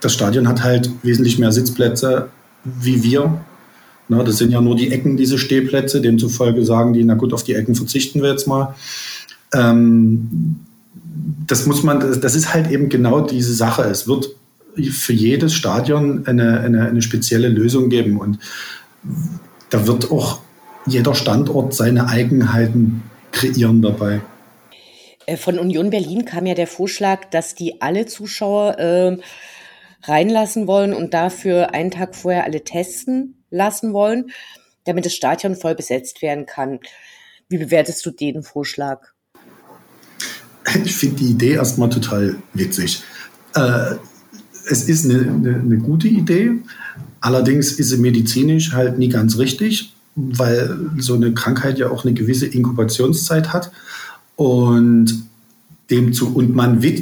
Das 0.00 0.12
Stadion 0.14 0.46
hat 0.46 0.62
halt 0.62 0.90
wesentlich 1.02 1.38
mehr 1.38 1.50
Sitzplätze 1.50 2.28
wie 2.64 3.02
wir. 3.02 3.40
Na, 4.10 4.24
das 4.24 4.38
sind 4.38 4.50
ja 4.50 4.60
nur 4.60 4.74
die 4.74 4.90
Ecken, 4.90 5.16
diese 5.16 5.38
Stehplätze. 5.38 6.00
Demzufolge 6.00 6.64
sagen 6.64 6.94
die, 6.94 7.04
na 7.04 7.14
gut, 7.14 7.32
auf 7.32 7.44
die 7.44 7.54
Ecken 7.54 7.76
verzichten 7.76 8.20
wir 8.22 8.30
jetzt 8.30 8.48
mal. 8.48 8.74
Ähm, 9.54 10.56
das 11.46 11.64
muss 11.66 11.84
man, 11.84 12.20
das 12.20 12.34
ist 12.34 12.52
halt 12.52 12.72
eben 12.72 12.88
genau 12.88 13.20
diese 13.20 13.54
Sache. 13.54 13.82
Es 13.82 14.08
wird 14.08 14.34
für 14.90 15.12
jedes 15.12 15.54
Stadion 15.54 16.26
eine, 16.26 16.58
eine, 16.58 16.88
eine 16.88 17.02
spezielle 17.02 17.46
Lösung 17.46 17.88
geben 17.88 18.18
und 18.18 18.40
da 19.70 19.86
wird 19.86 20.10
auch 20.10 20.40
jeder 20.86 21.14
Standort 21.14 21.72
seine 21.72 22.08
Eigenheiten 22.08 23.04
kreieren 23.30 23.80
dabei. 23.80 24.22
Äh, 25.26 25.36
von 25.36 25.56
Union 25.56 25.90
Berlin 25.90 26.24
kam 26.24 26.46
ja 26.46 26.54
der 26.54 26.66
Vorschlag, 26.66 27.26
dass 27.30 27.54
die 27.54 27.80
alle 27.80 28.06
Zuschauer 28.06 28.76
äh, 28.76 29.18
reinlassen 30.02 30.66
wollen 30.66 30.94
und 30.94 31.14
dafür 31.14 31.74
einen 31.74 31.92
Tag 31.92 32.16
vorher 32.16 32.42
alle 32.42 32.64
testen 32.64 33.36
lassen 33.50 33.92
wollen, 33.92 34.30
damit 34.84 35.06
das 35.06 35.14
Stadion 35.14 35.56
voll 35.56 35.74
besetzt 35.74 36.22
werden 36.22 36.46
kann. 36.46 36.80
Wie 37.48 37.58
bewertest 37.58 38.04
du 38.06 38.10
den 38.10 38.42
Vorschlag? 38.42 39.00
ich 40.84 40.96
finde 40.96 41.16
die 41.16 41.30
Idee 41.30 41.52
erstmal 41.52 41.90
total 41.90 42.36
witzig. 42.54 43.02
Äh, 43.54 43.94
es 44.68 44.88
ist 44.88 45.04
eine, 45.04 45.20
eine, 45.20 45.54
eine, 45.56 45.78
gute 45.78 46.06
Idee, 46.06 46.52
allerdings 47.20 47.72
ist 47.72 47.88
sie 47.88 47.96
medizinisch 47.96 48.72
halt 48.72 48.98
nie 48.98 49.08
ganz 49.08 49.38
richtig, 49.38 49.94
weil 50.14 50.90
so 50.98 51.14
eine 51.14 51.32
Krankheit 51.32 51.78
ja 51.78 51.90
auch 51.90 52.04
eine 52.04 52.14
gewisse 52.14 52.46
Inkubationszeit 52.46 53.52
hat. 53.52 53.72
Und 54.36 55.24
dem 55.90 56.12
zu, 56.12 56.34
und 56.34 56.54
man, 56.54 56.82
äh, 56.82 57.00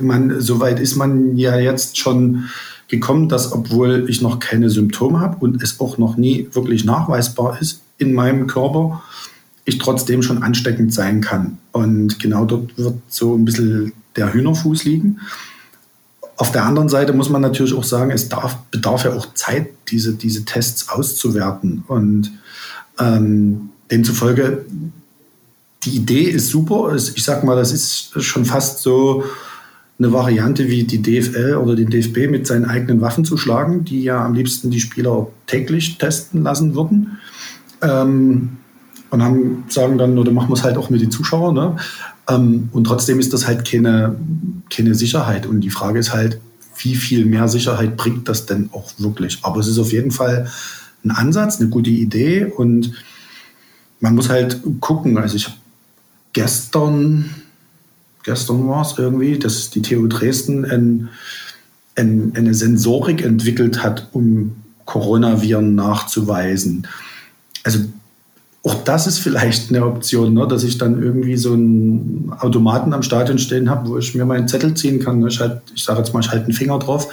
man, 0.00 0.40
soweit 0.40 0.80
ist 0.80 0.96
man 0.96 1.36
ja 1.36 1.58
jetzt 1.58 1.98
schon 1.98 2.48
gekommen, 2.88 3.28
dass 3.28 3.52
obwohl 3.52 4.06
ich 4.08 4.20
noch 4.20 4.38
keine 4.38 4.70
Symptome 4.70 5.20
habe 5.20 5.36
und 5.40 5.62
es 5.62 5.80
auch 5.80 5.98
noch 5.98 6.16
nie 6.16 6.48
wirklich 6.52 6.84
nachweisbar 6.84 7.60
ist 7.60 7.82
in 7.98 8.12
meinem 8.12 8.46
Körper, 8.46 9.02
ich 9.64 9.78
trotzdem 9.78 10.22
schon 10.22 10.42
ansteckend 10.42 10.92
sein 10.92 11.20
kann. 11.20 11.58
Und 11.70 12.18
genau 12.18 12.44
dort 12.44 12.76
wird 12.76 12.96
so 13.08 13.34
ein 13.34 13.44
bisschen 13.44 13.92
der 14.16 14.32
Hühnerfuß 14.32 14.84
liegen. 14.84 15.20
Auf 16.36 16.50
der 16.50 16.64
anderen 16.64 16.88
Seite 16.88 17.12
muss 17.12 17.30
man 17.30 17.42
natürlich 17.42 17.74
auch 17.74 17.84
sagen, 17.84 18.10
es 18.10 18.28
darf, 18.28 18.56
bedarf 18.70 19.04
ja 19.04 19.12
auch 19.14 19.32
Zeit, 19.34 19.68
diese, 19.88 20.14
diese 20.14 20.44
Tests 20.44 20.88
auszuwerten. 20.88 21.84
Und 21.86 22.32
ähm, 22.98 23.70
demzufolge, 23.90 24.64
die 25.84 25.96
Idee 25.96 26.24
ist 26.24 26.48
super. 26.48 26.94
Ich 26.94 27.24
sag 27.24 27.44
mal, 27.44 27.56
das 27.56 27.72
ist 27.72 28.22
schon 28.22 28.44
fast 28.44 28.80
so 28.80 29.24
eine 30.02 30.12
Variante 30.12 30.68
wie 30.68 30.84
die 30.84 31.00
DFL 31.00 31.54
oder 31.54 31.76
den 31.76 31.90
DFB 31.90 32.30
mit 32.30 32.46
seinen 32.46 32.64
eigenen 32.64 33.00
Waffen 33.00 33.24
zu 33.24 33.36
schlagen, 33.36 33.84
die 33.84 34.02
ja 34.02 34.24
am 34.24 34.34
liebsten 34.34 34.70
die 34.70 34.80
Spieler 34.80 35.28
täglich 35.46 35.98
testen 35.98 36.42
lassen 36.42 36.74
würden. 36.74 37.18
Ähm, 37.80 38.56
und 39.10 39.22
haben, 39.22 39.64
sagen 39.68 39.98
dann, 39.98 40.18
oder 40.18 40.32
machen 40.32 40.48
wir 40.48 40.54
es 40.54 40.64
halt 40.64 40.78
auch 40.78 40.88
mit 40.88 41.02
den 41.02 41.10
Zuschauern. 41.10 41.54
Ne? 41.54 41.76
Ähm, 42.28 42.70
und 42.72 42.84
trotzdem 42.84 43.20
ist 43.20 43.32
das 43.32 43.46
halt 43.46 43.68
keine, 43.68 44.16
keine 44.70 44.94
Sicherheit. 44.94 45.46
Und 45.46 45.60
die 45.60 45.70
Frage 45.70 45.98
ist 45.98 46.12
halt, 46.12 46.40
wie 46.78 46.96
viel 46.96 47.26
mehr 47.26 47.46
Sicherheit 47.46 47.96
bringt 47.96 48.28
das 48.28 48.46
denn 48.46 48.70
auch 48.72 48.90
wirklich? 48.98 49.38
Aber 49.42 49.60
es 49.60 49.68
ist 49.68 49.78
auf 49.78 49.92
jeden 49.92 50.10
Fall 50.10 50.48
ein 51.04 51.10
Ansatz, 51.10 51.60
eine 51.60 51.68
gute 51.68 51.90
Idee 51.90 52.46
und 52.46 52.92
man 54.00 54.14
muss 54.14 54.30
halt 54.30 54.62
gucken. 54.80 55.18
Also 55.18 55.36
ich 55.36 55.44
habe 55.44 55.56
gestern, 56.32 57.30
gestern 58.22 58.68
war 58.68 58.82
es 58.82 58.98
irgendwie, 58.98 59.38
dass 59.38 59.70
die 59.70 59.82
TU 59.82 60.06
Dresden 60.06 60.64
ein, 60.64 61.08
ein, 61.96 62.32
eine 62.34 62.54
Sensorik 62.54 63.24
entwickelt 63.24 63.82
hat, 63.82 64.08
um 64.12 64.56
Coronaviren 64.84 65.74
nachzuweisen. 65.74 66.86
Also 67.64 67.80
auch 68.64 68.74
das 68.84 69.06
ist 69.06 69.18
vielleicht 69.18 69.70
eine 69.70 69.84
Option, 69.84 70.34
ne? 70.34 70.46
dass 70.46 70.62
ich 70.62 70.78
dann 70.78 71.02
irgendwie 71.02 71.36
so 71.36 71.52
einen 71.52 72.32
Automaten 72.38 72.92
am 72.92 73.02
Stadion 73.02 73.38
stehen 73.38 73.68
habe, 73.68 73.88
wo 73.88 73.98
ich 73.98 74.14
mir 74.14 74.24
meinen 74.24 74.46
Zettel 74.46 74.74
ziehen 74.74 75.00
kann. 75.00 75.18
Ne? 75.18 75.28
Ich, 75.28 75.40
halt, 75.40 75.62
ich 75.74 75.82
sage 75.82 75.98
jetzt 75.98 76.14
mal, 76.14 76.20
ich 76.20 76.30
halte 76.30 76.44
einen 76.44 76.54
Finger 76.54 76.78
drauf 76.78 77.08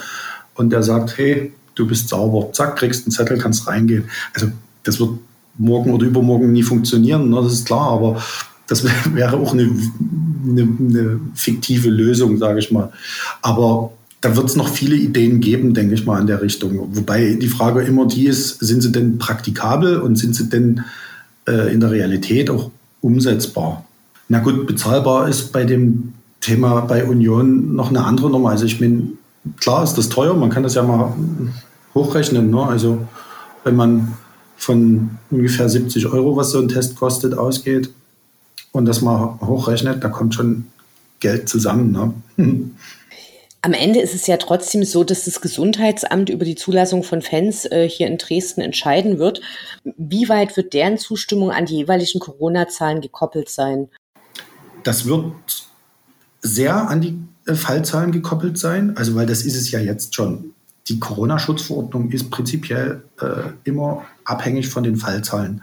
und 0.54 0.70
der 0.70 0.82
sagt, 0.82 1.18
hey, 1.18 1.52
du 1.74 1.86
bist 1.86 2.08
sauber. 2.08 2.52
Zack, 2.52 2.76
kriegst 2.76 3.04
einen 3.04 3.12
Zettel, 3.12 3.38
kannst 3.38 3.66
reingehen. 3.66 4.04
Also 4.32 4.46
das 4.84 5.00
wird 5.00 5.10
morgen 5.58 5.92
oder 5.92 6.06
übermorgen 6.06 6.52
nie 6.52 6.62
funktionieren, 6.62 7.28
ne? 7.30 7.42
das 7.42 7.52
ist 7.52 7.66
klar, 7.66 7.90
aber 7.90 8.22
das 8.70 8.84
wäre 9.14 9.36
auch 9.36 9.52
eine, 9.52 9.68
eine, 10.48 10.62
eine 10.62 11.20
fiktive 11.34 11.90
Lösung, 11.90 12.38
sage 12.38 12.60
ich 12.60 12.70
mal. 12.70 12.92
Aber 13.42 13.92
da 14.20 14.36
wird 14.36 14.48
es 14.48 14.54
noch 14.54 14.68
viele 14.68 14.94
Ideen 14.94 15.40
geben, 15.40 15.74
denke 15.74 15.94
ich 15.94 16.06
mal, 16.06 16.20
in 16.20 16.28
der 16.28 16.40
Richtung. 16.40 16.88
Wobei 16.92 17.34
die 17.34 17.48
Frage 17.48 17.80
immer 17.82 18.06
die 18.06 18.26
ist, 18.26 18.60
sind 18.60 18.80
sie 18.80 18.92
denn 18.92 19.18
praktikabel 19.18 19.98
und 19.98 20.16
sind 20.16 20.36
sie 20.36 20.48
denn 20.48 20.84
äh, 21.48 21.72
in 21.72 21.80
der 21.80 21.90
Realität 21.90 22.48
auch 22.48 22.70
umsetzbar. 23.00 23.84
Na 24.28 24.38
gut, 24.38 24.68
bezahlbar 24.68 25.28
ist 25.28 25.52
bei 25.52 25.64
dem 25.64 26.12
Thema 26.40 26.82
bei 26.82 27.04
Union 27.04 27.74
noch 27.74 27.88
eine 27.88 28.04
andere 28.04 28.30
Nummer. 28.30 28.50
Also 28.50 28.66
ich 28.66 28.80
meine, 28.80 29.02
klar 29.58 29.82
ist 29.82 29.94
das 29.94 30.10
teuer, 30.10 30.34
man 30.34 30.50
kann 30.50 30.62
das 30.62 30.76
ja 30.76 30.84
mal 30.84 31.12
hochrechnen. 31.94 32.50
Ne? 32.50 32.62
Also 32.62 33.08
wenn 33.64 33.74
man 33.74 34.12
von 34.56 35.10
ungefähr 35.30 35.68
70 35.68 36.06
Euro, 36.06 36.36
was 36.36 36.52
so 36.52 36.60
ein 36.60 36.68
Test 36.68 36.94
kostet, 36.94 37.36
ausgeht 37.36 37.90
und 38.72 38.84
das 38.86 39.00
mal 39.00 39.38
hochrechnet, 39.40 40.02
da 40.02 40.08
kommt 40.08 40.34
schon 40.34 40.66
Geld 41.20 41.48
zusammen. 41.48 41.92
Ne? 42.36 42.70
Am 43.62 43.74
Ende 43.74 44.00
ist 44.00 44.14
es 44.14 44.26
ja 44.26 44.38
trotzdem 44.38 44.84
so, 44.84 45.04
dass 45.04 45.26
das 45.26 45.42
Gesundheitsamt 45.42 46.30
über 46.30 46.46
die 46.46 46.54
Zulassung 46.54 47.02
von 47.02 47.20
Fans 47.20 47.66
äh, 47.66 47.86
hier 47.86 48.06
in 48.06 48.16
Dresden 48.16 48.62
entscheiden 48.62 49.18
wird. 49.18 49.42
Wie 49.84 50.30
weit 50.30 50.56
wird 50.56 50.72
deren 50.72 50.96
Zustimmung 50.96 51.50
an 51.50 51.66
die 51.66 51.76
jeweiligen 51.76 52.20
Corona-Zahlen 52.20 53.02
gekoppelt 53.02 53.50
sein? 53.50 53.88
Das 54.82 55.04
wird 55.04 55.34
sehr 56.40 56.88
an 56.88 57.02
die 57.02 57.18
äh, 57.46 57.54
Fallzahlen 57.54 58.12
gekoppelt 58.12 58.56
sein, 58.56 58.96
also 58.96 59.14
weil 59.14 59.26
das 59.26 59.42
ist 59.42 59.56
es 59.56 59.70
ja 59.70 59.78
jetzt 59.78 60.14
schon. 60.14 60.54
Die 60.88 60.98
Corona-Schutzverordnung 60.98 62.10
ist 62.12 62.30
prinzipiell 62.30 63.02
äh, 63.20 63.52
immer 63.64 64.06
abhängig 64.24 64.70
von 64.70 64.84
den 64.84 64.96
Fallzahlen. 64.96 65.62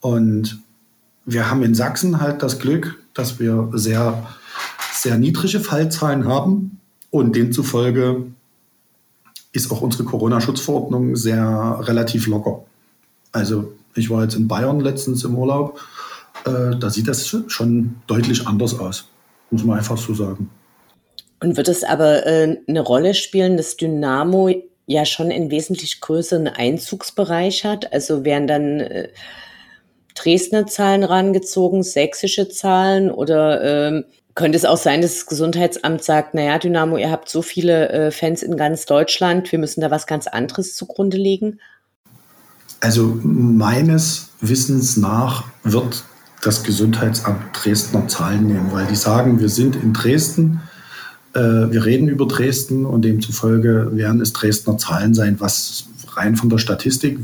Und 0.00 0.60
wir 1.24 1.50
haben 1.50 1.62
in 1.62 1.74
Sachsen 1.74 2.20
halt 2.20 2.42
das 2.42 2.58
Glück, 2.58 2.98
dass 3.14 3.38
wir 3.38 3.70
sehr, 3.74 4.26
sehr 4.92 5.18
niedrige 5.18 5.60
Fallzahlen 5.60 6.26
haben 6.26 6.80
und 7.10 7.36
demzufolge 7.36 8.26
ist 9.52 9.70
auch 9.72 9.80
unsere 9.80 10.04
Corona-Schutzverordnung 10.04 11.16
sehr 11.16 11.78
relativ 11.80 12.26
locker. 12.26 12.64
Also 13.32 13.72
ich 13.94 14.10
war 14.10 14.22
jetzt 14.22 14.36
in 14.36 14.48
Bayern 14.48 14.80
letztens 14.80 15.24
im 15.24 15.36
Urlaub, 15.36 15.80
äh, 16.44 16.76
da 16.78 16.90
sieht 16.90 17.08
das 17.08 17.36
schon 17.48 17.96
deutlich 18.06 18.46
anders 18.46 18.78
aus, 18.78 19.08
muss 19.50 19.64
man 19.64 19.78
einfach 19.78 19.98
so 19.98 20.14
sagen. 20.14 20.50
Und 21.40 21.56
wird 21.56 21.68
es 21.68 21.84
aber 21.84 22.26
äh, 22.26 22.58
eine 22.68 22.80
Rolle 22.80 23.14
spielen, 23.14 23.56
dass 23.56 23.76
Dynamo 23.76 24.50
ja 24.86 25.04
schon 25.04 25.30
einen 25.30 25.50
wesentlich 25.50 26.00
größeren 26.00 26.48
Einzugsbereich 26.48 27.64
hat? 27.64 27.92
Also 27.92 28.24
werden 28.24 28.46
dann 28.46 28.80
äh, 28.80 29.08
Dresdner 30.22 30.66
Zahlen 30.66 31.04
rangezogen, 31.04 31.82
sächsische 31.82 32.48
Zahlen 32.48 33.10
oder 33.10 33.88
ähm, 33.88 34.04
könnte 34.34 34.56
es 34.56 34.64
auch 34.64 34.76
sein, 34.76 35.02
dass 35.02 35.14
das 35.14 35.26
Gesundheitsamt 35.26 36.04
sagt, 36.04 36.34
naja, 36.34 36.58
Dynamo, 36.58 36.96
ihr 36.96 37.10
habt 37.10 37.28
so 37.28 37.42
viele 37.42 37.88
äh, 37.88 38.10
Fans 38.10 38.42
in 38.42 38.56
ganz 38.56 38.86
Deutschland, 38.86 39.50
wir 39.50 39.58
müssen 39.58 39.80
da 39.80 39.90
was 39.90 40.06
ganz 40.06 40.26
anderes 40.26 40.74
zugrunde 40.76 41.16
legen? 41.16 41.58
Also 42.80 43.18
meines 43.22 44.30
Wissens 44.40 44.96
nach 44.96 45.44
wird 45.64 46.04
das 46.42 46.64
Gesundheitsamt 46.64 47.42
Dresdner 47.52 48.08
Zahlen 48.08 48.46
nehmen, 48.46 48.72
weil 48.72 48.86
die 48.86 48.96
sagen, 48.96 49.40
wir 49.40 49.50
sind 49.50 49.76
in 49.76 49.92
Dresden, 49.92 50.60
äh, 51.34 51.40
wir 51.40 51.84
reden 51.84 52.08
über 52.08 52.26
Dresden 52.26 52.86
und 52.86 53.04
demzufolge 53.04 53.90
werden 53.92 54.20
es 54.20 54.32
Dresdner 54.32 54.78
Zahlen 54.78 55.12
sein, 55.12 55.36
was 55.38 55.84
rein 56.14 56.36
von 56.36 56.48
der 56.48 56.58
Statistik, 56.58 57.18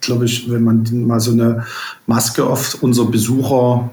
glaube 0.00 0.24
ich, 0.24 0.50
wenn 0.50 0.64
man 0.64 1.06
mal 1.06 1.20
so 1.20 1.32
eine 1.32 1.64
Maske 2.06 2.44
auf 2.44 2.82
unser 2.82 3.06
Besucher 3.06 3.90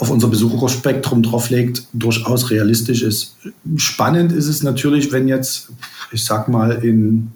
auf 0.00 0.10
unser 0.10 0.28
Besucherspektrum 0.28 1.22
drauflegt, 1.22 1.86
durchaus 1.92 2.50
realistisch 2.50 3.02
ist. 3.02 3.36
Spannend 3.76 4.32
ist 4.32 4.48
es 4.48 4.62
natürlich, 4.62 5.12
wenn 5.12 5.28
jetzt, 5.28 5.70
ich 6.10 6.24
sag 6.24 6.48
mal, 6.48 6.82
in 6.82 7.32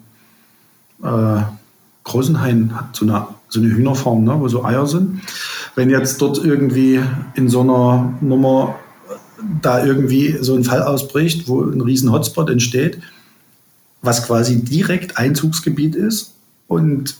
äh, 1.03 1.41
Großenhain 2.03 2.75
hat 2.75 2.95
so 2.95 3.05
eine, 3.05 3.27
so 3.49 3.59
eine 3.59 3.69
Hühnerform, 3.69 4.23
ne, 4.23 4.39
wo 4.39 4.47
so 4.47 4.65
Eier 4.65 4.87
sind. 4.87 5.21
Wenn 5.75 5.91
jetzt 5.91 6.21
dort 6.21 6.43
irgendwie 6.43 7.01
in 7.35 7.49
so 7.49 7.61
einer 7.61 8.13
Nummer 8.21 8.75
da 9.61 9.85
irgendwie 9.85 10.37
so 10.41 10.55
ein 10.55 10.63
Fall 10.63 10.81
ausbricht, 10.81 11.47
wo 11.47 11.61
ein 11.61 11.81
riesen 11.81 12.11
Hotspot 12.11 12.49
entsteht, 12.49 12.99
was 14.01 14.25
quasi 14.25 14.63
direkt 14.63 15.17
Einzugsgebiet 15.17 15.95
ist 15.95 16.34
und 16.67 17.15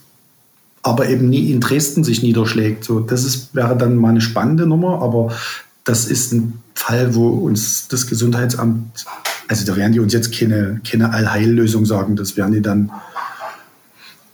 aber 0.81 1.10
eben 1.10 1.29
nie 1.29 1.51
in 1.51 1.62
Dresden 1.62 2.03
sich 2.03 2.21
niederschlägt. 2.21 2.84
So, 2.84 2.99
das 2.99 3.23
ist, 3.25 3.55
wäre 3.55 3.75
dann 3.75 3.95
mal 3.95 4.10
eine 4.10 4.21
spannende 4.21 4.67
Nummer, 4.67 5.01
aber 5.01 5.36
das 5.84 6.05
ist 6.05 6.31
ein 6.31 6.62
Fall, 6.75 7.15
wo 7.15 7.29
uns 7.29 7.88
das 7.88 8.05
Gesundheitsamt, 8.05 9.05
also 9.47 9.65
da 9.65 9.75
werden 9.75 9.93
die 9.93 9.99
uns 9.99 10.13
jetzt 10.13 10.31
keine, 10.31 10.81
keine 10.88 11.12
Allheillösung 11.12 11.86
sagen, 11.86 12.15
das 12.15 12.38
werden 12.38 12.53
die 12.53 12.62
dann 12.62 12.91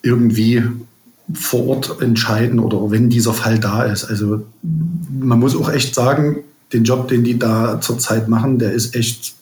irgendwie 0.01 0.63
vor 1.33 1.67
Ort 1.67 2.01
entscheiden 2.01 2.59
oder 2.59 2.91
wenn 2.91 3.09
dieser 3.09 3.33
Fall 3.33 3.59
da 3.59 3.83
ist. 3.83 4.05
Also 4.05 4.45
man 4.61 5.39
muss 5.39 5.55
auch 5.55 5.71
echt 5.71 5.95
sagen, 5.95 6.39
den 6.73 6.83
Job, 6.83 7.07
den 7.07 7.23
die 7.23 7.37
da 7.37 7.79
zurzeit 7.79 8.27
machen, 8.27 8.59
der 8.59 8.71
ist 8.73 8.95
echt 8.95 9.35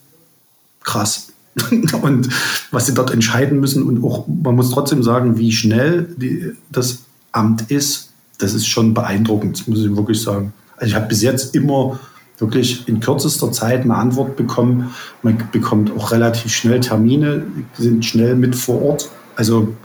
krass. 0.83 1.28
und 2.01 2.29
was 2.71 2.85
sie 2.85 2.93
dort 2.93 3.11
entscheiden 3.11 3.59
müssen 3.59 3.83
und 3.83 4.03
auch, 4.03 4.27
man 4.27 4.55
muss 4.55 4.71
trotzdem 4.71 5.03
sagen, 5.03 5.37
wie 5.37 5.51
schnell 5.51 6.13
die, 6.17 6.53
das 6.71 6.99
Amt 7.31 7.69
ist, 7.69 8.09
das 8.37 8.53
ist 8.53 8.67
schon 8.67 8.93
beeindruckend, 8.93 9.67
muss 9.67 9.83
ich 9.83 9.95
wirklich 9.95 10.21
sagen. 10.21 10.53
Also 10.77 10.89
ich 10.89 10.95
habe 10.95 11.07
bis 11.07 11.21
jetzt 11.21 11.55
immer 11.55 11.99
wirklich 12.37 12.87
in 12.87 12.99
kürzester 12.99 13.51
Zeit 13.51 13.81
eine 13.81 13.95
Antwort 13.95 14.35
bekommen. 14.37 14.93
Man 15.23 15.37
bekommt 15.51 15.91
auch 15.95 16.11
relativ 16.11 16.53
schnell 16.53 16.79
Termine, 16.79 17.43
sind 17.77 18.05
schnell 18.05 18.35
mit 18.35 18.55
vor 18.55 18.81
Ort. 18.81 19.09
Also 19.35 19.75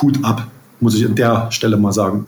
Hut 0.00 0.24
ab, 0.24 0.46
muss 0.78 0.94
ich 0.94 1.04
an 1.04 1.14
der 1.14 1.50
Stelle 1.50 1.76
mal 1.76 1.92
sagen. 1.92 2.24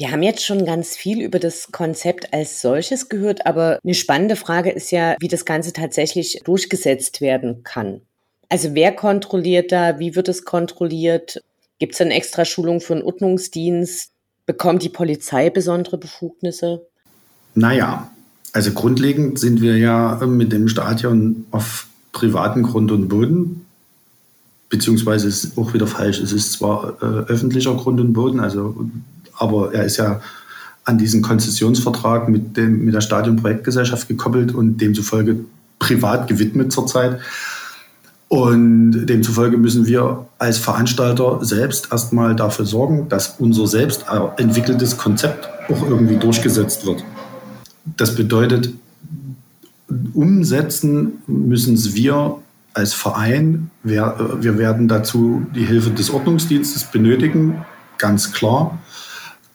Wir 0.00 0.12
haben 0.12 0.22
jetzt 0.22 0.46
schon 0.46 0.64
ganz 0.64 0.96
viel 0.96 1.20
über 1.20 1.38
das 1.38 1.72
Konzept 1.72 2.32
als 2.32 2.62
solches 2.62 3.10
gehört, 3.10 3.44
aber 3.44 3.78
eine 3.84 3.92
spannende 3.92 4.34
Frage 4.34 4.70
ist 4.70 4.90
ja, 4.92 5.14
wie 5.20 5.28
das 5.28 5.44
Ganze 5.44 5.74
tatsächlich 5.74 6.40
durchgesetzt 6.42 7.20
werden 7.20 7.64
kann. 7.64 8.00
Also 8.48 8.70
wer 8.72 8.92
kontrolliert 8.92 9.72
da, 9.72 9.98
wie 9.98 10.16
wird 10.16 10.30
es 10.30 10.46
kontrolliert? 10.46 11.42
Gibt 11.78 11.92
es 11.92 12.00
eine 12.00 12.14
extra 12.14 12.46
Schulung 12.46 12.80
für 12.80 12.94
einen 12.94 13.02
Ordnungsdienst? 13.02 14.12
Bekommt 14.46 14.82
die 14.84 14.88
Polizei 14.88 15.50
besondere 15.50 15.98
Befugnisse? 15.98 16.80
Naja, 17.54 18.10
also 18.54 18.72
grundlegend 18.72 19.38
sind 19.38 19.60
wir 19.60 19.76
ja 19.76 20.16
mit 20.26 20.50
dem 20.50 20.68
Stadion 20.68 21.44
auf 21.50 21.88
privatem 22.12 22.62
Grund 22.62 22.90
und 22.90 23.08
Boden. 23.08 23.66
Beziehungsweise 24.70 25.28
ist 25.28 25.58
auch 25.58 25.74
wieder 25.74 25.86
falsch. 25.86 26.20
Es 26.20 26.32
ist 26.32 26.52
zwar 26.52 26.96
äh, 27.02 27.30
öffentlicher 27.30 27.74
Grund 27.74 28.00
und 28.00 28.14
Boden, 28.14 28.40
also 28.40 28.88
aber 29.40 29.74
er 29.74 29.84
ist 29.84 29.96
ja 29.96 30.20
an 30.84 30.98
diesen 30.98 31.22
Konzessionsvertrag 31.22 32.28
mit, 32.28 32.56
dem, 32.56 32.84
mit 32.84 32.94
der 32.94 33.00
Stadionprojektgesellschaft 33.00 34.08
gekoppelt 34.08 34.54
und 34.54 34.78
demzufolge 34.78 35.36
privat 35.78 36.28
gewidmet 36.28 36.72
zurzeit. 36.72 37.18
Und 38.28 39.06
demzufolge 39.06 39.56
müssen 39.56 39.86
wir 39.86 40.26
als 40.38 40.58
Veranstalter 40.58 41.38
selbst 41.42 41.88
erstmal 41.90 42.36
dafür 42.36 42.64
sorgen, 42.64 43.08
dass 43.08 43.36
unser 43.38 43.66
selbst 43.66 44.04
entwickeltes 44.36 44.96
Konzept 44.96 45.48
auch 45.68 45.88
irgendwie 45.88 46.16
durchgesetzt 46.16 46.86
wird. 46.86 47.04
Das 47.96 48.14
bedeutet, 48.14 48.72
umsetzen 50.14 51.22
müssen 51.26 51.74
es 51.74 51.94
wir 51.94 52.36
als 52.72 52.94
Verein. 52.94 53.70
Wir, 53.82 54.38
wir 54.40 54.58
werden 54.58 54.86
dazu 54.86 55.46
die 55.54 55.64
Hilfe 55.64 55.90
des 55.90 56.10
Ordnungsdienstes 56.10 56.84
benötigen, 56.84 57.64
ganz 57.98 58.32
klar. 58.32 58.78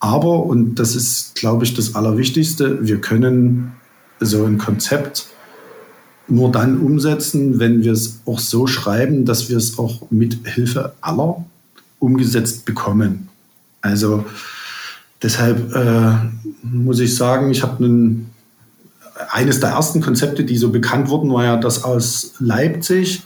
Aber, 0.06 0.44
und 0.44 0.76
das 0.76 0.94
ist, 0.94 1.34
glaube 1.34 1.64
ich, 1.64 1.74
das 1.74 1.96
Allerwichtigste, 1.96 2.86
wir 2.86 3.00
können 3.00 3.72
so 4.20 4.44
ein 4.44 4.56
Konzept 4.56 5.26
nur 6.28 6.52
dann 6.52 6.78
umsetzen, 6.78 7.58
wenn 7.58 7.82
wir 7.82 7.92
es 7.92 8.20
auch 8.24 8.38
so 8.38 8.68
schreiben, 8.68 9.24
dass 9.24 9.48
wir 9.48 9.56
es 9.56 9.78
auch 9.78 10.10
mit 10.10 10.46
Hilfe 10.46 10.92
aller 11.00 11.44
umgesetzt 11.98 12.64
bekommen. 12.64 13.28
Also 13.80 14.24
deshalb 15.22 15.74
äh, 15.74 16.12
muss 16.62 17.00
ich 17.00 17.16
sagen, 17.16 17.50
ich 17.50 17.62
habe 17.64 17.82
nun 17.82 18.26
eines 19.30 19.58
der 19.58 19.70
ersten 19.70 20.00
Konzepte, 20.00 20.44
die 20.44 20.56
so 20.56 20.70
bekannt 20.70 21.08
wurden, 21.08 21.32
war 21.32 21.44
ja 21.44 21.56
das 21.56 21.82
aus 21.82 22.34
Leipzig, 22.38 23.22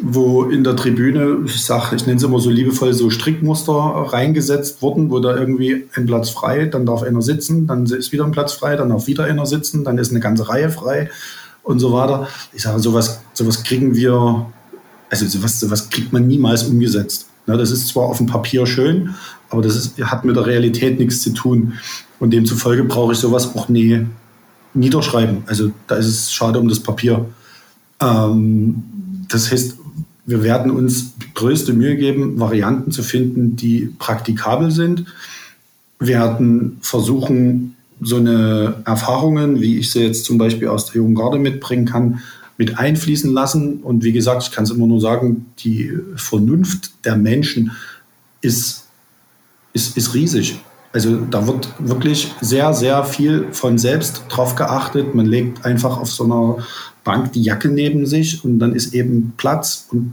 wo 0.00 0.44
in 0.44 0.62
der 0.62 0.76
Tribüne, 0.76 1.38
ich 1.44 1.64
sage, 1.64 1.96
ich 1.96 2.06
nenne 2.06 2.18
es 2.18 2.22
immer 2.22 2.38
so 2.38 2.50
liebevoll, 2.50 2.94
so 2.94 3.10
Strickmuster 3.10 3.72
reingesetzt 3.72 4.80
wurden, 4.80 5.10
wo 5.10 5.18
da 5.18 5.36
irgendwie 5.36 5.86
ein 5.94 6.06
Platz 6.06 6.30
frei, 6.30 6.66
dann 6.66 6.86
darf 6.86 7.02
einer 7.02 7.22
sitzen, 7.22 7.66
dann 7.66 7.84
ist 7.86 8.12
wieder 8.12 8.24
ein 8.24 8.30
Platz 8.30 8.52
frei, 8.52 8.76
dann 8.76 8.90
darf 8.90 9.06
wieder 9.08 9.24
einer 9.24 9.46
sitzen, 9.46 9.84
dann 9.84 9.98
ist 9.98 10.10
eine 10.10 10.20
ganze 10.20 10.48
Reihe 10.48 10.70
frei 10.70 11.10
und 11.64 11.80
so 11.80 11.92
weiter. 11.92 12.28
Ich 12.52 12.62
sage, 12.62 12.78
sowas, 12.78 13.20
sowas 13.32 13.64
kriegen 13.64 13.96
wir, 13.96 14.46
also 15.10 15.26
sowas, 15.26 15.58
sowas 15.58 15.90
kriegt 15.90 16.12
man 16.12 16.28
niemals 16.28 16.62
umgesetzt. 16.62 17.28
Ne, 17.46 17.56
das 17.56 17.70
ist 17.72 17.88
zwar 17.88 18.04
auf 18.04 18.18
dem 18.18 18.26
Papier 18.26 18.66
schön, 18.66 19.14
aber 19.50 19.62
das 19.62 19.74
ist, 19.74 19.98
hat 20.00 20.24
mit 20.24 20.36
der 20.36 20.46
Realität 20.46 20.98
nichts 21.00 21.22
zu 21.22 21.30
tun. 21.30 21.72
Und 22.20 22.32
demzufolge 22.32 22.84
brauche 22.84 23.14
ich 23.14 23.18
sowas 23.18 23.56
auch 23.56 23.68
nie 23.68 24.06
niederschreiben. 24.74 25.42
Also 25.46 25.72
da 25.86 25.96
ist 25.96 26.06
es 26.06 26.32
schade 26.32 26.60
um 26.60 26.68
das 26.68 26.80
Papier. 26.80 27.26
Ähm, 28.00 28.82
das 29.28 29.50
heißt, 29.50 29.76
wir 30.28 30.42
werden 30.42 30.70
uns 30.70 31.14
größte 31.32 31.72
Mühe 31.72 31.96
geben, 31.96 32.38
Varianten 32.38 32.92
zu 32.92 33.02
finden, 33.02 33.56
die 33.56 33.94
praktikabel 33.98 34.70
sind. 34.70 35.06
Wir 35.98 36.08
werden 36.08 36.76
versuchen, 36.82 37.76
so 38.02 38.16
eine 38.16 38.82
Erfahrungen, 38.84 39.62
wie 39.62 39.78
ich 39.78 39.90
sie 39.90 40.02
jetzt 40.02 40.26
zum 40.26 40.36
Beispiel 40.36 40.68
aus 40.68 40.84
der 40.84 40.96
Jungen 40.96 41.14
Garde 41.14 41.38
mitbringen 41.38 41.86
kann, 41.86 42.20
mit 42.58 42.78
einfließen 42.78 43.32
lassen. 43.32 43.78
Und 43.78 44.04
wie 44.04 44.12
gesagt, 44.12 44.42
ich 44.42 44.50
kann 44.50 44.64
es 44.64 44.70
immer 44.70 44.86
nur 44.86 45.00
sagen, 45.00 45.46
die 45.60 45.98
Vernunft 46.16 47.06
der 47.06 47.16
Menschen 47.16 47.70
ist, 48.42 48.86
ist, 49.72 49.96
ist 49.96 50.12
riesig. 50.12 50.60
Also 50.92 51.16
da 51.16 51.46
wird 51.46 51.70
wirklich 51.78 52.34
sehr, 52.42 52.74
sehr 52.74 53.02
viel 53.04 53.46
von 53.52 53.78
selbst 53.78 54.24
drauf 54.28 54.56
geachtet. 54.56 55.14
Man 55.14 55.24
legt 55.24 55.64
einfach 55.64 55.96
auf 55.98 56.10
so 56.10 56.24
einer 56.24 56.58
Bank 57.08 57.32
die 57.32 57.42
Jacke 57.42 57.70
neben 57.70 58.04
sich 58.04 58.44
und 58.44 58.58
dann 58.58 58.74
ist 58.74 58.92
eben 58.92 59.32
Platz 59.38 59.88
und 59.90 60.12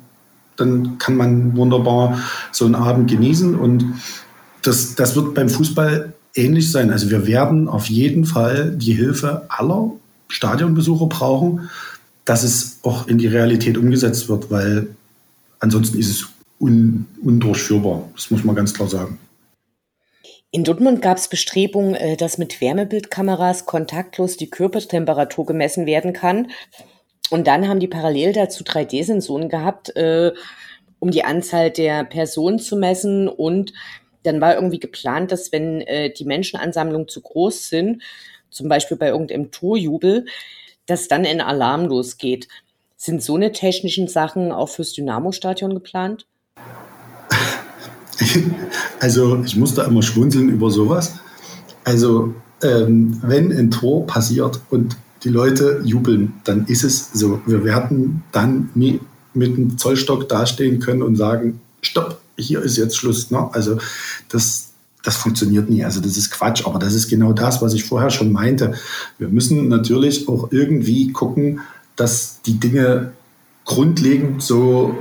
dann 0.56 0.98
kann 0.98 1.18
man 1.18 1.58
wunderbar 1.58 2.18
so 2.54 2.64
einen 2.64 2.76
Abend 2.76 3.12
genießen. 3.12 3.54
Und 3.54 3.84
das, 4.62 4.96
das 4.96 5.14
wird 5.14 5.34
beim 5.34 5.50
Fußball 5.50 6.14
ähnlich 6.36 6.72
sein. 6.72 6.92
Also 6.92 7.10
wir 7.10 7.28
werden 7.28 7.68
auf 7.68 7.88
jeden 7.88 8.24
Fall 8.24 8.72
die 8.78 8.94
Hilfe 8.94 9.42
aller 9.50 9.92
Stadionbesucher 10.30 11.08
brauchen, 11.08 11.70
dass 12.24 12.44
es 12.44 12.80
auch 12.84 13.10
in 13.10 13.18
die 13.18 13.28
Realität 13.28 13.78
umgesetzt 13.78 14.30
wird, 14.30 14.50
weil 14.50 14.88
ansonsten 15.60 16.00
ist 16.00 16.10
es 16.10 16.28
un, 16.62 17.08
undurchführbar. 17.22 18.04
Das 18.16 18.32
muss 18.32 18.46
man 18.46 18.56
ganz 18.56 18.74
klar 18.74 18.88
sagen. 18.88 19.18
In 20.56 20.64
Dortmund 20.64 21.02
gab 21.02 21.18
es 21.18 21.28
Bestrebungen, 21.28 21.96
äh, 21.96 22.16
dass 22.16 22.38
mit 22.38 22.62
Wärmebildkameras 22.62 23.66
kontaktlos 23.66 24.38
die 24.38 24.50
Körpertemperatur 24.50 25.46
gemessen 25.46 25.86
werden 25.86 26.14
kann. 26.14 26.50
Und 27.30 27.48
dann 27.48 27.68
haben 27.68 27.82
die 27.82 27.90
parallel 27.90 28.32
dazu 28.32 28.64
3D-Sensoren 28.64 29.50
gehabt, 29.50 29.94
äh, 29.98 30.32
um 31.00 31.12
die 31.12 31.26
Anzahl 31.26 31.72
der 31.72 32.06
Personen 32.06 32.58
zu 32.58 32.78
messen. 32.78 33.28
Und 33.28 33.74
dann 34.24 34.40
war 34.40 34.56
irgendwie 34.56 34.80
geplant, 34.80 35.34
dass 35.34 35.52
wenn 35.52 35.82
äh, 35.82 36.14
die 36.14 36.24
Menschenansammlungen 36.24 37.10
zu 37.10 37.20
groß 37.20 37.68
sind, 37.68 38.02
zum 38.50 38.70
Beispiel 38.70 38.96
bei 38.96 39.10
irgendeinem 39.10 39.52
Torjubel, 39.52 40.26
dass 40.86 41.10
dann 41.10 41.26
ein 41.26 41.42
Alarm 41.42 41.88
losgeht. 41.88 42.48
Sind 42.96 43.22
so 43.22 43.36
eine 43.36 43.52
technischen 43.52 44.08
Sachen 44.08 44.54
auch 44.54 44.70
fürs 44.70 44.94
Dynamo-Stadion 44.94 45.74
geplant? 45.74 46.28
Also 49.00 49.42
ich 49.46 49.56
muss 49.56 49.74
da 49.74 49.84
immer 49.84 50.02
schwunzeln 50.02 50.50
über 50.50 50.72
sowas. 50.72 51.14
Also 51.84 52.34
ähm, 52.64 53.20
wenn 53.22 53.52
ein 53.52 53.72
Tor 53.72 54.08
passiert 54.08 54.62
und 54.70 54.98
die 55.24 55.30
Leute 55.30 55.82
jubeln, 55.84 56.34
dann 56.44 56.66
ist 56.68 56.84
es 56.84 57.12
so. 57.14 57.42
Wir 57.46 57.64
werden 57.64 58.24
dann 58.32 58.70
nie 58.76 59.00
mit 59.34 59.58
einem 59.58 59.78
Zollstock 59.78 60.30
dastehen 60.30 60.80
können 60.80 61.02
und 61.02 61.16
sagen, 61.16 61.60
stopp, 61.82 62.22
hier 62.38 62.62
ist 62.62 62.78
jetzt 62.78 62.96
Schluss. 62.96 63.32
Ne? 63.32 63.50
Also 63.54 63.78
das, 64.30 64.70
das 65.04 65.18
funktioniert 65.18 65.70
nie. 65.70 65.84
Also 65.84 66.00
das 66.00 66.18
ist 66.18 66.32
Quatsch. 66.32 66.66
Aber 66.66 66.80
das 66.80 66.94
ist 66.94 67.10
genau 67.10 67.34
das, 67.34 67.62
was 67.62 67.74
ich 67.74 67.84
vorher 67.84 68.10
schon 68.10 68.32
meinte. 68.32 68.74
Wir 69.18 69.28
müssen 69.28 69.68
natürlich 69.68 70.28
auch 70.28 70.52
irgendwie 70.52 71.12
gucken, 71.12 71.60
dass 71.96 72.42
die 72.46 72.60
Dinge 72.60 73.12
grundlegend 73.66 74.42
so 74.42 74.96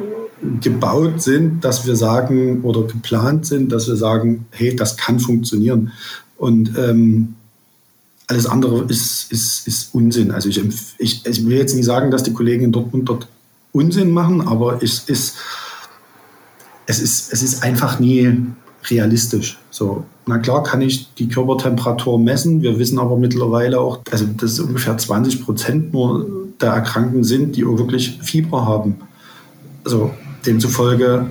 gebaut 0.60 1.22
sind, 1.22 1.64
dass 1.64 1.86
wir 1.86 1.96
sagen 1.96 2.62
oder 2.62 2.82
geplant 2.82 3.46
sind, 3.46 3.72
dass 3.72 3.88
wir 3.88 3.96
sagen, 3.96 4.46
hey, 4.50 4.74
das 4.74 4.96
kann 4.96 5.20
funktionieren. 5.20 5.92
Und 6.36 6.76
ähm, 6.78 7.34
alles 8.26 8.46
andere 8.46 8.84
ist, 8.84 9.30
ist, 9.30 9.66
ist 9.66 9.94
Unsinn. 9.94 10.30
Also 10.30 10.48
ich, 10.48 10.60
ich, 10.98 11.26
ich 11.26 11.46
will 11.46 11.56
jetzt 11.56 11.74
nicht 11.74 11.84
sagen, 11.84 12.10
dass 12.10 12.22
die 12.22 12.32
Kollegen 12.32 12.64
in 12.64 12.72
Dortmund 12.72 13.08
dort 13.08 13.28
Unsinn 13.72 14.10
machen, 14.10 14.46
aber 14.46 14.82
es 14.82 15.00
ist, 15.00 15.36
es 16.86 17.00
ist, 17.00 17.32
es 17.32 17.42
ist 17.42 17.62
einfach 17.62 17.98
nie 17.98 18.46
realistisch. 18.90 19.58
So, 19.70 20.04
na 20.26 20.38
klar 20.38 20.62
kann 20.62 20.80
ich 20.80 21.12
die 21.14 21.28
Körpertemperatur 21.28 22.18
messen. 22.18 22.62
Wir 22.62 22.78
wissen 22.78 22.98
aber 22.98 23.16
mittlerweile 23.16 23.80
auch, 23.80 24.00
also 24.10 24.26
dass 24.26 24.60
ungefähr 24.60 24.96
20 24.96 25.42
Prozent 25.42 25.92
nur 25.92 26.26
der 26.60 26.70
Erkrankten 26.70 27.24
sind, 27.24 27.56
die 27.56 27.64
auch 27.64 27.78
wirklich 27.78 28.18
Fieber 28.22 28.66
haben. 28.66 28.96
Also 29.84 30.12
demzufolge, 30.46 31.26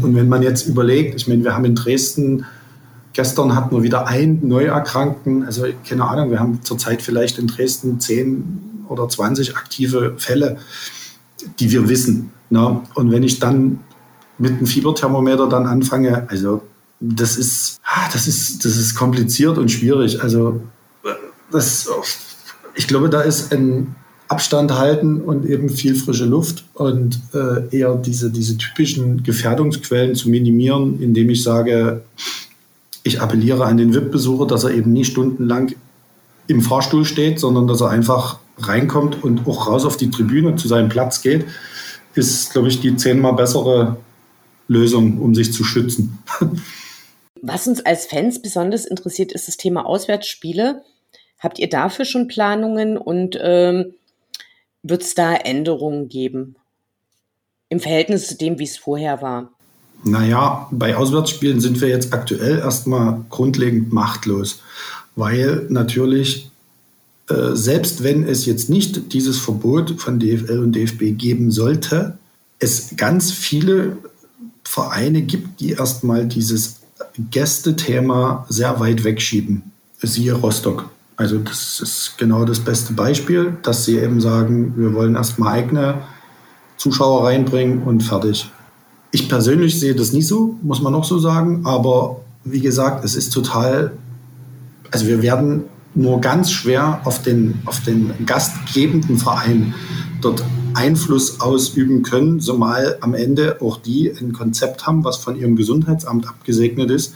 und 0.00 0.14
wenn 0.14 0.28
man 0.28 0.42
jetzt 0.42 0.66
überlegt, 0.66 1.16
ich 1.16 1.28
meine, 1.28 1.44
wir 1.44 1.54
haben 1.54 1.64
in 1.64 1.74
Dresden, 1.74 2.44
gestern 3.12 3.54
hatten 3.54 3.74
wir 3.74 3.82
wieder 3.82 4.06
einen 4.06 4.46
Neuerkrankten, 4.46 5.44
also 5.44 5.66
keine 5.86 6.04
Ahnung, 6.04 6.30
wir 6.30 6.40
haben 6.40 6.62
zurzeit 6.62 7.02
vielleicht 7.02 7.38
in 7.38 7.46
Dresden 7.46 8.00
10 8.00 8.84
oder 8.88 9.08
20 9.08 9.56
aktive 9.56 10.14
Fälle, 10.18 10.58
die 11.58 11.70
wir 11.70 11.88
wissen. 11.88 12.30
Ne? 12.50 12.80
Und 12.94 13.10
wenn 13.10 13.22
ich 13.22 13.38
dann 13.38 13.80
mit 14.38 14.52
einem 14.52 14.66
Fieberthermometer 14.66 15.48
dann 15.48 15.66
anfange, 15.66 16.26
also 16.28 16.62
das 17.00 17.36
ist, 17.36 17.80
ah, 17.84 18.08
das 18.12 18.26
ist, 18.26 18.64
das 18.64 18.76
ist 18.76 18.94
kompliziert 18.94 19.58
und 19.58 19.70
schwierig. 19.70 20.22
Also 20.22 20.60
das, 21.50 21.88
ich 22.74 22.88
glaube, 22.88 23.08
da 23.08 23.20
ist 23.20 23.52
ein 23.52 23.94
Abstand 24.28 24.72
halten 24.78 25.20
und 25.20 25.46
eben 25.46 25.70
viel 25.70 25.94
frische 25.94 26.26
Luft 26.26 26.64
und 26.74 27.18
äh, 27.32 27.76
eher 27.76 27.94
diese, 27.96 28.30
diese 28.30 28.58
typischen 28.58 29.22
Gefährdungsquellen 29.22 30.14
zu 30.14 30.28
minimieren, 30.28 31.00
indem 31.00 31.30
ich 31.30 31.42
sage, 31.42 32.02
ich 33.02 33.20
appelliere 33.20 33.64
an 33.64 33.78
den 33.78 33.94
VIP-Besucher, 33.94 34.46
dass 34.46 34.64
er 34.64 34.70
eben 34.70 34.92
nie 34.92 35.04
stundenlang 35.04 35.74
im 36.46 36.60
Fahrstuhl 36.60 37.04
steht, 37.04 37.40
sondern 37.40 37.66
dass 37.66 37.80
er 37.80 37.90
einfach 37.90 38.38
reinkommt 38.58 39.22
und 39.22 39.46
auch 39.46 39.66
raus 39.66 39.84
auf 39.84 39.96
die 39.96 40.10
Tribüne 40.10 40.56
zu 40.56 40.68
seinem 40.68 40.88
Platz 40.88 41.22
geht, 41.22 41.46
ist, 42.14 42.52
glaube 42.52 42.68
ich, 42.68 42.80
die 42.80 42.96
zehnmal 42.96 43.34
bessere 43.34 43.96
Lösung, 44.66 45.18
um 45.18 45.34
sich 45.34 45.52
zu 45.52 45.64
schützen. 45.64 46.18
Was 47.40 47.66
uns 47.66 47.84
als 47.86 48.06
Fans 48.06 48.42
besonders 48.42 48.84
interessiert, 48.84 49.32
ist 49.32 49.48
das 49.48 49.56
Thema 49.56 49.86
Auswärtsspiele. 49.86 50.82
Habt 51.38 51.58
ihr 51.58 51.68
dafür 51.68 52.04
schon 52.04 52.26
Planungen 52.26 52.98
und 52.98 53.38
ähm, 53.40 53.94
wird 54.82 55.02
es 55.02 55.14
da 55.14 55.34
Änderungen 55.34 56.08
geben 56.08 56.56
im 57.68 57.80
Verhältnis 57.80 58.28
zu 58.28 58.36
dem, 58.36 58.58
wie 58.58 58.64
es 58.64 58.78
vorher 58.78 59.20
war? 59.20 59.50
Naja, 60.04 60.68
bei 60.70 60.96
Auswärtsspielen 60.96 61.60
sind 61.60 61.80
wir 61.80 61.88
jetzt 61.88 62.12
aktuell 62.12 62.58
erstmal 62.58 63.24
grundlegend 63.30 63.92
machtlos, 63.92 64.62
weil 65.16 65.66
natürlich, 65.68 66.50
äh, 67.28 67.54
selbst 67.54 68.04
wenn 68.04 68.26
es 68.26 68.46
jetzt 68.46 68.70
nicht 68.70 69.12
dieses 69.12 69.38
Verbot 69.38 70.00
von 70.00 70.20
DFL 70.20 70.60
und 70.60 70.72
DFB 70.72 71.18
geben 71.18 71.50
sollte, 71.50 72.16
es 72.60 72.96
ganz 72.96 73.32
viele 73.32 73.98
Vereine 74.62 75.22
gibt, 75.22 75.60
die 75.60 75.72
erstmal 75.72 76.26
dieses 76.26 76.80
Gästethema 77.30 78.46
sehr 78.48 78.78
weit 78.80 79.02
wegschieben. 79.02 79.72
Siehe 80.00 80.34
Rostock. 80.34 80.90
Also 81.18 81.38
das 81.38 81.80
ist 81.80 82.14
genau 82.16 82.44
das 82.44 82.60
beste 82.60 82.92
Beispiel, 82.92 83.56
dass 83.64 83.84
sie 83.84 83.98
eben 83.98 84.20
sagen, 84.20 84.74
wir 84.76 84.94
wollen 84.94 85.16
erstmal 85.16 85.54
eigene 85.54 85.94
Zuschauer 86.76 87.26
reinbringen 87.26 87.82
und 87.82 88.04
fertig. 88.04 88.48
Ich 89.10 89.28
persönlich 89.28 89.80
sehe 89.80 89.96
das 89.96 90.12
nicht 90.12 90.28
so, 90.28 90.56
muss 90.62 90.80
man 90.80 90.94
auch 90.94 91.04
so 91.04 91.18
sagen, 91.18 91.66
aber 91.66 92.20
wie 92.44 92.60
gesagt, 92.60 93.04
es 93.04 93.16
ist 93.16 93.30
total, 93.30 93.90
also 94.92 95.08
wir 95.08 95.20
werden 95.20 95.64
nur 95.96 96.20
ganz 96.20 96.52
schwer 96.52 97.00
auf 97.02 97.20
den, 97.20 97.62
auf 97.64 97.82
den 97.82 98.12
gastgebenden 98.24 99.18
Verein 99.18 99.74
dort 100.20 100.44
Einfluss 100.74 101.40
ausüben 101.40 102.04
können, 102.04 102.38
zumal 102.38 102.96
am 103.00 103.14
Ende 103.14 103.60
auch 103.60 103.78
die 103.78 104.08
ein 104.20 104.32
Konzept 104.32 104.86
haben, 104.86 105.02
was 105.02 105.16
von 105.16 105.34
ihrem 105.34 105.56
Gesundheitsamt 105.56 106.28
abgesegnet 106.28 106.92
ist. 106.92 107.14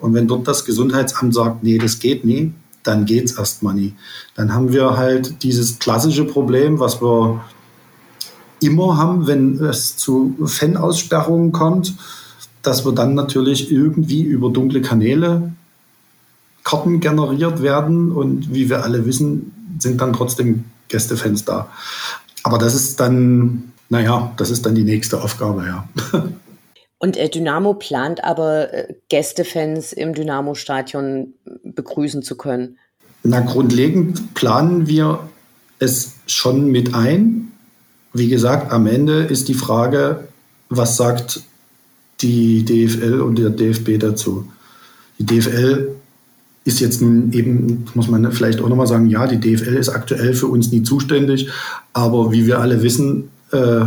Und 0.00 0.12
wenn 0.12 0.26
dort 0.26 0.48
das 0.48 0.64
Gesundheitsamt 0.64 1.32
sagt, 1.32 1.62
nee, 1.62 1.78
das 1.78 2.00
geht 2.00 2.24
nie, 2.24 2.52
dann 2.84 3.06
geht 3.06 3.24
es 3.24 3.38
erstmal 3.38 3.74
nie. 3.74 3.94
Dann 4.36 4.54
haben 4.54 4.72
wir 4.72 4.96
halt 4.96 5.42
dieses 5.42 5.78
klassische 5.78 6.24
Problem, 6.24 6.78
was 6.78 7.02
wir 7.02 7.40
immer 8.60 8.96
haben, 8.96 9.26
wenn 9.26 9.58
es 9.64 9.96
zu 9.96 10.36
Fanaussperrungen 10.44 11.52
kommt, 11.52 11.94
dass 12.62 12.84
wir 12.84 12.92
dann 12.92 13.14
natürlich 13.14 13.70
irgendwie 13.70 14.22
über 14.22 14.50
dunkle 14.50 14.80
Kanäle 14.80 15.52
Karten 16.62 17.00
generiert 17.00 17.62
werden 17.62 18.10
und 18.10 18.54
wie 18.54 18.70
wir 18.70 18.84
alle 18.84 19.04
wissen, 19.04 19.52
sind 19.78 20.00
dann 20.00 20.14
trotzdem 20.14 20.64
Gästefans 20.88 21.44
da. 21.44 21.68
Aber 22.42 22.58
das 22.58 22.74
ist 22.74 23.00
dann, 23.00 23.72
naja, 23.90 24.32
das 24.38 24.50
ist 24.50 24.64
dann 24.64 24.74
die 24.74 24.84
nächste 24.84 25.22
Aufgabe, 25.22 25.66
ja. 25.66 25.88
Und 26.98 27.16
äh, 27.16 27.28
Dynamo 27.28 27.74
plant 27.74 28.24
aber 28.24 28.72
äh, 28.72 28.94
Gästefans 29.08 29.92
im 29.92 30.14
Dynamo-Stadion 30.14 31.34
begrüßen 31.62 32.22
zu 32.22 32.36
können. 32.36 32.78
Na, 33.22 33.40
grundlegend 33.40 34.34
planen 34.34 34.86
wir 34.86 35.28
es 35.78 36.14
schon 36.26 36.70
mit 36.70 36.94
ein. 36.94 37.52
Wie 38.12 38.28
gesagt, 38.28 38.70
am 38.70 38.86
Ende 38.86 39.24
ist 39.24 39.48
die 39.48 39.54
Frage, 39.54 40.28
was 40.68 40.96
sagt 40.96 41.42
die 42.20 42.64
DFL 42.64 43.20
und 43.20 43.38
der 43.38 43.50
DFB 43.50 43.98
dazu? 43.98 44.50
Die 45.18 45.26
DFL 45.26 45.94
ist 46.64 46.80
jetzt 46.80 47.02
nun 47.02 47.32
eben, 47.32 47.84
muss 47.94 48.08
man 48.08 48.30
vielleicht 48.32 48.60
auch 48.60 48.68
nochmal 48.68 48.86
sagen, 48.86 49.10
ja, 49.10 49.26
die 49.26 49.40
DFL 49.40 49.76
ist 49.76 49.90
aktuell 49.90 50.34
für 50.34 50.46
uns 50.46 50.70
nie 50.70 50.82
zuständig, 50.82 51.50
aber 51.92 52.32
wie 52.32 52.46
wir 52.46 52.60
alle 52.60 52.82
wissen, 52.82 53.30
äh, 53.52 53.84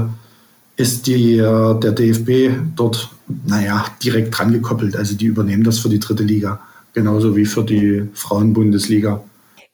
ist 0.77 1.07
die, 1.07 1.37
äh, 1.37 1.79
der 1.79 1.91
DFB 1.91 2.55
dort, 2.75 3.09
naja, 3.45 3.85
direkt 4.01 4.37
dran 4.37 4.53
gekoppelt. 4.53 4.95
Also 4.95 5.15
die 5.15 5.25
übernehmen 5.25 5.63
das 5.63 5.79
für 5.79 5.89
die 5.89 5.99
dritte 5.99 6.23
Liga, 6.23 6.61
genauso 6.93 7.35
wie 7.35 7.45
für 7.45 7.63
die 7.63 8.07
Frauenbundesliga. 8.13 9.23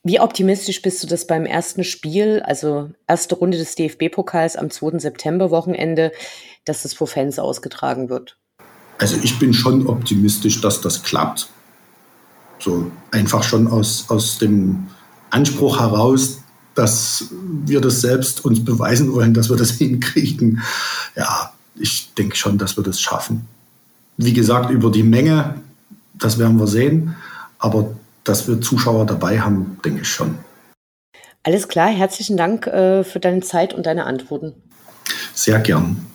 Wie 0.02 0.20
optimistisch 0.20 0.82
bist 0.82 1.02
du, 1.02 1.06
dass 1.06 1.26
beim 1.26 1.46
ersten 1.46 1.84
Spiel, 1.84 2.42
also 2.44 2.90
erste 3.06 3.36
Runde 3.36 3.56
des 3.56 3.74
DFB-Pokals 3.74 4.56
am 4.56 4.70
2. 4.70 4.98
September-Wochenende, 4.98 6.12
dass 6.64 6.82
das 6.82 6.94
vor 6.94 7.06
Fans 7.06 7.38
ausgetragen 7.38 8.08
wird? 8.08 8.36
Also 8.98 9.16
ich 9.22 9.38
bin 9.38 9.52
schon 9.52 9.86
optimistisch, 9.86 10.60
dass 10.60 10.80
das 10.80 11.02
klappt. 11.02 11.48
So 12.58 12.90
einfach 13.10 13.42
schon 13.42 13.66
aus, 13.66 14.06
aus 14.08 14.38
dem 14.38 14.88
Anspruch 15.30 15.80
heraus, 15.80 16.40
dass 16.74 17.26
wir 17.64 17.80
das 17.80 18.00
selbst 18.00 18.44
uns 18.44 18.64
beweisen 18.64 19.12
wollen, 19.12 19.34
dass 19.34 19.50
wir 19.50 19.56
das 19.56 19.70
hinkriegen. 19.78 20.62
Ja, 21.16 21.52
ich 21.76 22.12
denke 22.14 22.36
schon, 22.36 22.58
dass 22.58 22.76
wir 22.76 22.84
das 22.84 23.00
schaffen. 23.00 23.46
Wie 24.16 24.32
gesagt, 24.32 24.70
über 24.70 24.90
die 24.90 25.02
Menge, 25.02 25.60
das 26.14 26.38
werden 26.38 26.58
wir 26.58 26.66
sehen. 26.66 27.16
Aber 27.58 27.94
dass 28.24 28.48
wir 28.48 28.60
Zuschauer 28.60 29.06
dabei 29.06 29.40
haben, 29.40 29.78
denke 29.84 30.02
ich 30.02 30.08
schon. 30.08 30.38
Alles 31.42 31.68
klar, 31.68 31.88
herzlichen 31.88 32.36
Dank 32.36 32.66
äh, 32.66 33.04
für 33.04 33.20
deine 33.20 33.40
Zeit 33.40 33.74
und 33.74 33.84
deine 33.86 34.06
Antworten. 34.06 34.54
Sehr 35.34 35.58
gern. 35.60 36.13